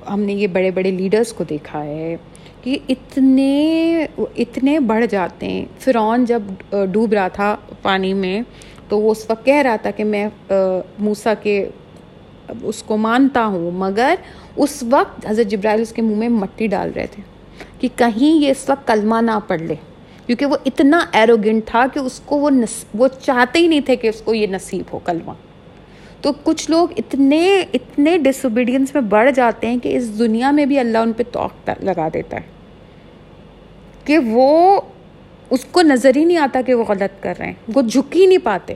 ہم 0.09 0.19
نے 0.19 0.33
یہ 0.33 0.47
بڑے 0.47 0.71
بڑے 0.71 0.91
لیڈرس 0.91 1.33
کو 1.33 1.43
دیکھا 1.43 1.83
ہے 1.85 2.15
کہ 2.61 2.77
اتنے 2.89 4.05
اتنے 4.37 4.79
بڑھ 4.79 5.05
جاتے 5.09 5.45
ہیں۔ 5.45 5.65
فرعون 5.79 6.25
جب 6.25 6.41
ڈوب 6.91 7.13
رہا 7.13 7.27
تھا 7.27 7.55
پانی 7.81 8.13
میں، 8.13 8.41
تو 8.89 8.99
وہ 8.99 9.11
اس 9.11 9.25
وقت 9.29 9.45
کہہ 9.45 9.61
رہا 9.65 9.75
تھا 9.75 9.91
کہ 9.91 10.03
میں 10.03 10.27
موسا 10.99 11.33
کے 11.43 11.65
اس 12.63 12.83
کو 12.83 12.97
مانتا 12.97 13.45
ہوں۔ 13.45 13.71
مگر 13.71 14.15
اس 14.55 14.83
وقت 14.89 15.25
حضرت 15.29 15.47
جبرائیل 15.51 15.81
اس 15.81 15.93
کے 15.93 16.01
منہ 16.01 16.15
میں 16.15 16.29
مٹی 16.29 16.67
ڈال 16.67 16.91
رہے 16.95 17.07
تھے۔ 17.11 17.32
کہ 17.79 17.87
کہیں 17.95 18.41
یہ 18.41 18.51
اس 18.51 18.69
وقت 18.69 18.87
کلمہ 18.87 19.15
نہ 19.21 19.39
پڑھ 19.47 19.61
لے۔ 19.61 19.75
کیونکہ 20.25 20.45
وہ 20.45 20.57
اتنا 20.65 20.99
ایروگنٹ 21.11 21.65
تھا 21.65 21.85
کہ 21.93 21.99
اس 21.99 22.21
کو 22.25 22.37
وہ 22.37 22.49
نس، 22.49 22.85
وہ 22.93 23.07
چاہتے 23.21 23.59
ہی 23.59 23.67
نہیں 23.67 23.79
تھے 23.79 23.95
کہ 23.95 24.07
اس 24.07 24.21
کو 24.21 24.33
یہ 24.33 24.47
نصیب 24.47 24.83
ہو 24.93 24.99
کلمہ۔ 24.99 25.31
تو 26.21 26.31
کچھ 26.43 26.71
لوگ 26.71 26.87
اتنے 26.97 27.63
اتنے 27.73 28.17
ڈس 28.17 28.45
اوبیڈینس 28.45 28.93
میں 28.93 29.01
بڑھ 29.01 29.31
جاتے 29.35 29.67
ہیں 29.67 29.77
کہ 29.77 29.97
اس 29.97 30.19
دنیا 30.19 30.51
میں 30.51 30.65
بھی 30.65 30.79
اللہ 30.79 30.97
ان 30.97 31.13
پہ 31.13 31.23
توق 31.31 31.69
لگا 31.81 32.07
دیتا 32.13 32.37
ہے۔ 32.37 32.41
کہ 34.05 34.17
وہ، 34.17 34.81
اس 35.49 35.65
کو 35.65 35.81
نظر 35.81 36.11
ہی 36.15 36.25
نہیں 36.25 36.37
آتا 36.37 36.61
کہ 36.61 36.73
وہ 36.73 36.83
غلط 36.83 37.23
کر 37.23 37.33
رہے 37.39 37.45
ہیں۔ 37.45 37.53
وہ 37.73 37.81
جھک 37.81 38.17
ہی 38.17 38.25
نہیں 38.25 38.37
پاتے۔ 38.37 38.73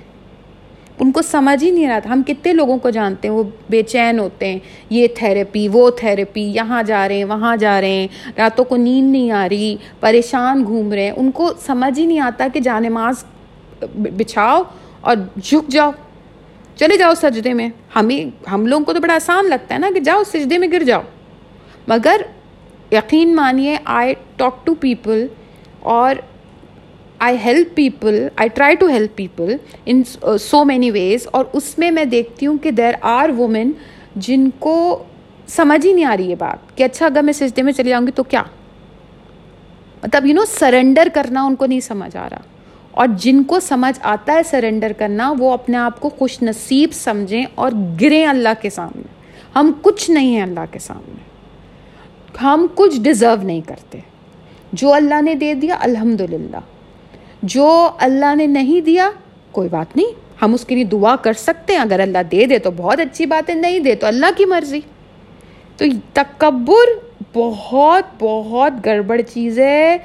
ان 0.99 1.11
کو 1.11 1.21
سمجھ 1.21 1.63
ہی 1.63 1.71
نہیں 1.71 1.87
رہا 1.87 1.99
تھا۔ 1.99 2.13
ہم 2.13 2.21
کتنے 2.27 2.53
لوگوں 2.53 2.77
کو 2.77 2.89
جانتے 2.89 3.27
ہیں، 3.27 3.35
وہ 3.35 3.43
بے 3.69 3.83
چین 3.83 4.19
ہوتے 4.19 4.47
ہیں۔ 4.47 4.59
یہ 4.89 5.07
تھیراپی، 5.15 5.67
وہ 5.67 5.89
تھیراپی، 5.89 6.41
یہاں 6.41 6.83
جا 6.83 7.07
رہے 7.07 7.15
ہیں، 7.15 7.23
وہاں 7.23 7.55
جا 7.55 7.81
رہے 7.81 7.89
ہیں۔ 7.89 8.07
راتوں 8.37 8.65
کو 8.65 8.77
نیند 8.77 9.11
نہیں 9.11 9.31
آ 9.31 9.49
رہی، 9.49 9.75
پریشان 9.99 10.63
گھوم 10.63 10.93
رہے 10.93 11.03
ہیں۔ 11.03 11.11
ان 11.11 11.31
کو 11.31 11.51
سمجھ 11.65 11.99
ہی 11.99 12.05
نہیں 12.05 12.19
آتا 12.19 12.47
کہ 12.53 12.59
جانماز 12.59 13.25
بچھاؤ 13.95 14.63
اور 15.01 15.15
جھک 15.43 15.71
جاؤ۔ 15.71 15.91
چلے 16.75 16.97
جاؤ 16.97 17.13
سجدے 17.13 17.53
میں۔ 17.53 17.69
ہمیں، 17.95 18.49
ہم 18.49 18.67
لوگوں 18.67 18.85
کو 18.85 18.93
تو 18.93 18.99
بڑا 18.99 19.15
آسان 19.15 19.49
لگتا 19.49 19.75
ہے 19.75 19.79
نا 19.79 19.89
کہ 19.93 19.99
جاؤ 19.99 20.23
سجدے 20.23 20.57
میں 20.57 20.67
گر 20.71 20.83
جاؤ۔ 20.83 21.01
مگر 21.87 22.21
یقین 22.91 23.35
مانیے 23.35 23.77
آئی 23.85 24.13
ٹاک 24.35 24.65
ٹو 24.65 24.75
پیپل 24.75 25.27
اور 25.79 26.15
I 27.19 27.37
help 27.45 27.75
people 27.75 28.27
I 28.35 28.49
try 28.49 28.75
to 28.75 28.87
help 28.87 29.15
people 29.15 29.55
in 29.85 30.03
so 30.39 30.65
many 30.65 30.91
ways 30.91 31.27
اور 31.31 31.45
اس 31.53 31.79
میں 31.79 31.91
میں 31.91 32.05
دیکھتی 32.05 32.45
ہوں 32.45 32.57
کہ 32.57 32.71
دیر 32.71 32.93
آر 33.01 33.29
وومن 33.29 33.71
جن 34.15 34.49
کو 34.59 35.03
سمجھ 35.47 35.87
ہی 35.87 35.93
نہیں 35.93 36.05
آ 36.05 36.17
رہی 36.17 36.29
یہ 36.29 36.35
بات 36.39 36.77
کہ 36.77 36.83
اچھا 36.83 37.05
اگر 37.05 37.21
میں 37.21 37.33
سجدے 37.33 37.61
میں 37.61 37.73
چلی 37.73 37.89
جاؤں 37.89 38.07
گی 38.07 38.11
تو 38.11 38.23
کیا؟ 38.23 38.43
مطلب 40.03 40.25
یو 40.25 40.33
نو 40.33 40.45
سرنڈر 40.45 41.07
کرنا 41.13 41.43
ان 41.43 41.55
کو 41.55 41.65
نہیں 41.65 41.79
سمجھ 41.79 42.17
آ 42.17 42.29
رہا۔ 42.29 42.39
اور 42.91 43.07
جن 43.07 43.43
کو 43.43 43.59
سمجھ 43.59 43.99
آتا 44.03 44.33
ہے 44.33 44.43
سرنڈر 44.43 44.91
کرنا، 44.97 45.33
وہ 45.39 45.51
اپنے 45.51 45.77
آپ 45.77 45.99
کو 45.99 46.09
خوش 46.09 46.41
نصیب 46.41 46.93
سمجھیں 46.93 47.45
اور 47.55 47.71
گریں 48.01 48.27
اللہ 48.27 48.49
کے 48.61 48.69
سامنے۔ 48.69 49.01
ہم 49.55 49.71
کچھ 49.81 50.11
نہیں 50.11 50.35
ہیں 50.35 50.41
اللہ 50.41 50.59
کے 50.71 50.79
سامنے۔ 50.79 51.19
ہم 52.41 52.67
کچھ 52.75 53.01
ڈیزرو 53.01 53.43
نہیں 53.43 53.61
کرتے۔ 53.61 53.99
جو 54.73 54.93
اللہ 54.93 55.21
نے 55.21 55.35
دے 55.35 55.53
دیا 55.53 55.77
الحمد 55.79 56.21
للہ 56.21 56.76
جو 57.43 57.89
اللہ 57.97 58.35
نے 58.35 58.47
نہیں 58.47 58.81
دیا، 58.81 59.09
کوئی 59.51 59.69
بات 59.69 59.95
نہیں، 59.95 60.07
ہم 60.41 60.53
اس 60.53 60.65
کے 60.65 60.75
لیے 60.75 60.83
دعا 60.83 61.15
کر 61.15 61.33
سکتے 61.33 61.73
ہیں۔ 61.73 61.79
اگر 61.79 61.99
اللہ 61.99 62.17
دے 62.31 62.45
دے 62.45 62.59
تو 62.59 62.71
بہت 62.71 62.99
اچھی 62.99 63.25
بات 63.25 63.49
ہے 63.49 63.55
نہیں 63.55 63.79
دے 63.79 63.95
تو 63.95 64.07
اللہ 64.07 64.25
کی 64.37 64.45
مرضی۔ 64.45 64.79
تو 65.77 65.85
تکبر 66.13 67.07
بہت 67.33 68.03
بہت 68.19 68.73
گڑبڑ 68.85 69.21
چیز 69.33 69.59
ہے۔ 69.59 69.97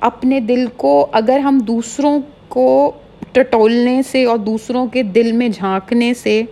اپنے 0.00 0.40
دل 0.40 0.66
کو 0.76 1.06
اگر 1.12 1.38
ہم 1.38 1.58
دوسروں 1.58 2.20
کو 2.48 2.92
ٹٹولنے 3.32 4.02
سے 4.02 4.24
اور 4.24 4.38
دوسروں 4.38 4.86
کے 4.86 5.02
دل 5.02 5.32
میں 5.32 5.48
جھانکنے 5.48 6.14
سے 6.14 6.42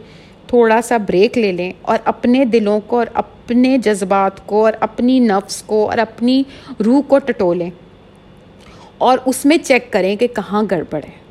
تھوڑا 0.47 0.83
سا 0.83 0.97
بریک 0.97 1.39
لے 1.39 1.53
لیں 1.53 1.73
اور 1.83 1.99
اپنے 2.05 2.45
دلوں 2.45 2.81
کو 2.87 2.99
اور 2.99 3.07
اپنے 3.15 3.79
جذبات 3.79 4.47
کو 4.47 4.65
اور 4.65 4.73
اپنی 4.81 5.19
نفس 5.19 5.63
کو 5.63 5.91
اور 5.91 5.99
اپنی 5.99 6.43
روح 6.85 7.01
کو 7.09 7.19
ٹٹولیں۔ 7.19 7.71
اور 8.99 9.19
اس 9.25 9.45
میں 9.45 9.57
چیک 9.59 9.93
کریں 9.93 10.17
کہ 10.17 10.27
کہاں 10.27 10.63
گڑبڑ 10.71 11.01
ہے۔ 11.05 11.29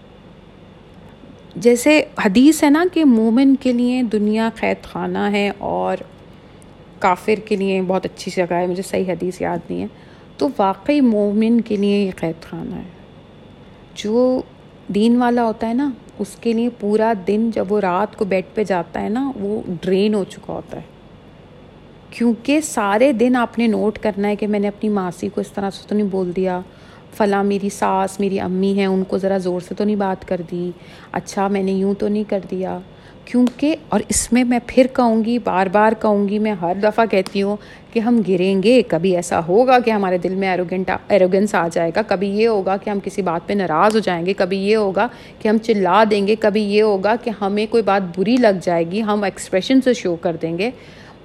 جیسے 1.56 2.04
حدیث 2.26 2.64
ہے 2.64 2.70
نا 2.70 2.86
کہ 2.94 3.06
مومن 3.06 3.56
کے 3.56 3.74
لیے 3.74 4.04
دنیا 4.04 4.50
قید 4.56 4.84
خانہ 4.84 5.18
ہے 5.18 5.52
اور 5.58 5.98
کافر 7.00 7.40
کے 7.46 7.56
لیے 7.56 7.82
بہت 7.82 8.06
اچھی 8.06 8.32
جگہ 8.36 8.54
ہے، 8.54 8.68
مجھے 8.68 8.84
صحیح 8.84 9.12
حدیث 9.12 9.42
یاد 9.42 9.58
نہیں 9.70 9.82
ہے۔ 9.82 9.88
تو 10.38 10.48
واقعی 10.58 11.02
مومن 11.02 11.62
کے 11.62 11.76
لیے 11.76 12.06
یہ 12.06 12.12
قید 12.16 12.44
خانہ 12.44 12.76
ہے۔ 12.76 12.90
جو 13.96 14.42
دین 14.88 15.18
والا 15.18 15.44
ہوتا 15.44 15.70
ہے 15.70 15.74
نا، 15.74 15.92
اس 16.20 16.36
کے 16.42 16.54
لیے 16.54 16.70
پورا 16.80 17.14
دن 17.28 17.50
جب 17.54 17.72
وہ 17.72 17.80
رات 17.80 18.18
کو 18.18 18.26
بیڈ 18.26 18.44
پہ 18.54 18.64
جاتا 18.64 19.02
ہے 19.02 19.10
نا، 19.10 19.32
وہ 19.40 19.62
ڈرین 19.82 20.14
ہو 20.14 20.24
چکا 20.24 20.54
ہوتا 20.54 20.78
ہے۔ 20.78 20.98
کیونکہ 22.10 22.62
سارے 22.62 23.12
دن 23.12 23.36
آپ 23.36 23.58
نے 23.58 23.68
نوٹ 23.68 24.00
کرنا 24.00 24.28
ہے 24.28 24.36
کہ 24.36 24.48
میں 24.48 24.60
نے 24.60 24.68
اپنی 24.68 24.90
ماسی 24.90 25.30
کو 25.36 25.42
اس 25.42 25.52
طرح 25.52 25.70
سے 25.70 25.84
تو 25.88 25.96
نہیں 25.96 26.08
بول 26.12 26.32
دیا 26.36 26.62
فلاں 27.14 27.44
میری 27.44 27.70
ساس، 27.70 28.20
میری 28.20 28.40
امی 28.40 28.74
ہیں، 28.74 28.86
ان 28.86 29.04
کو 29.04 29.18
ذرا 29.18 29.38
زور 29.38 29.62
سے 29.62 29.76
تو 29.76 29.84
نہیں 29.84 29.96
بات 29.96 30.28
کر 30.28 30.42
دی۔ 30.52 30.72
اچھا 31.12 31.48
میں 31.48 31.64
نے 31.64 31.72
یوں 31.72 31.94
تو 31.94 32.08
نہیں 32.08 32.24
کر 32.30 32.40
دیا۔ 32.52 32.80
کیونکہ، 33.26 33.76
اور 33.90 34.00
اس 34.10 34.34
میں 34.34 34.44
میں 34.44 34.60
پھر 34.68 34.88
کہوں 34.94 35.26
گی، 35.26 35.40
بار 35.40 35.68
بار 35.68 35.92
کہوں 36.02 36.30
گی، 36.30 36.40
میں 36.40 36.52
ہر 36.52 36.74
دفعہ 36.84 37.06
کہتی 37.06 37.42
ہوں 37.42 37.58
کہ 37.94 38.00
ہم 38.00 38.22
گریں 38.28 38.64
گے۔ 38.64 38.82
کبھی 38.88 39.16
ایسا 39.16 39.40
ہوگا 39.48 39.80
کہ 39.80 39.92
ہمارے 39.92 40.18
دل 40.18 40.36
میں 40.36 40.50
ایروگنٹ 40.50 40.92
ایروگنس 41.08 41.56
آ 41.56 41.68
جائے 41.72 41.92
گا۔ 41.96 42.02
کبھی 42.08 42.28
یہ 42.28 42.48
ہوگا 42.48 42.78
کہ 42.78 42.90
ہم 42.90 43.00
کسی 43.04 43.22
بات 43.22 43.48
پہ 43.48 43.54
ناراض 43.54 43.96
ہو 43.96 44.00
جائیں 44.00 44.26
گے۔ 44.26 44.34
کبھی 44.34 44.58
یہ 44.58 44.76
ہوگا 44.76 45.08
کہ 45.40 45.48
ہم 45.48 45.58
چلا 45.58 46.04
دیں 46.12 46.28
گے۔ 46.28 46.36
کبھی 46.40 46.62
یہ 46.62 46.82
ہوگا 46.82 47.16
کہ 47.24 47.32
ہمیں 47.42 47.66
کوئی 47.70 47.84
بات 47.84 48.20
بری 48.20 48.38
لگ 48.38 48.58
جائے 48.62 48.92
گی۔ 48.92 49.02
ہم 49.02 49.24
ایکسپریشن 49.24 49.82
سے 49.82 49.94
شو 49.94 50.16
کر 50.16 50.36
دیں 50.42 50.58
گے۔ 50.58 50.72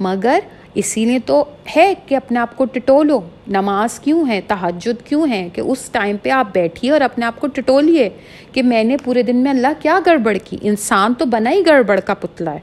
مگر 0.02 0.38
اسی 0.74 1.04
لیے 1.04 1.18
تو 1.18 1.44
ہے 1.76 1.94
کہ 2.06 2.14
اپنے 2.14 2.38
آپ 2.38 2.56
کو 2.56 2.64
ٹٹولو۔ 2.64 3.20
نماز 3.48 4.00
کیوں 4.00 4.28
ہے؟ 4.28 4.40
تحجد 4.46 5.06
کیوں 5.06 5.26
ہے 5.30 5.48
کہ 5.52 5.60
اس 5.60 5.88
ٹائم 5.92 6.16
پہ 6.22 6.28
آپ 6.30 6.46
بیٹھیے 6.52 6.90
اور 6.90 7.00
اپنے 7.00 7.26
آپ 7.26 7.40
کو 7.40 7.46
ٹٹولیے 7.46 8.10
کہ 8.52 8.62
میں 8.62 8.84
نے 8.84 8.96
پورے 9.04 9.22
دن 9.22 9.36
میں 9.36 9.50
اللہ 9.50 9.66
کیا 9.82 9.98
گڑبڑ 10.06 10.36
کی؟ 10.44 10.56
انسان 10.60 11.14
تو 11.14 11.24
بنا 11.24 11.50
ہی 11.50 11.62
گڑبڑ 11.66 12.00
کا 12.00 12.14
پتلا 12.14 12.54
ہے۔ 12.54 12.58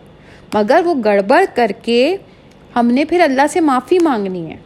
مگر 0.54 0.82
وہ 0.86 0.96
گڑبڑ 1.06 1.44
کر 1.56 1.72
کے 1.82 2.18
ہم 2.76 2.88
نے 2.88 3.06
پھر 3.06 3.22
اللہ 3.22 3.42
سے 3.50 3.60
معافی 3.60 4.00
مانگنی 4.00 4.52
ہے۔ 4.52 4.58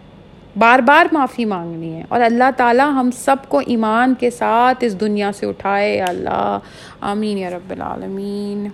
بار 0.56 0.80
بار 0.80 1.06
معافی 1.12 1.46
مانگنی 1.46 1.96
ہے۔ 1.96 2.04
اور 2.08 2.22
اللہ 2.22 2.44
تعالیٰ 2.58 2.90
ہم 2.90 3.10
سب 3.12 3.36
کو 3.48 3.62
ایمان 3.66 4.14
کے 4.20 4.30
ساتھ 4.30 4.84
اس 4.84 5.00
دنیا 5.00 5.32
سے 5.32 5.46
اٹھائے۔ 5.46 6.00
اللہ، 6.00 6.60
آمین 7.02 7.38
یا 7.38 7.50
رب 7.50 7.72
العالمین۔ 7.72 8.68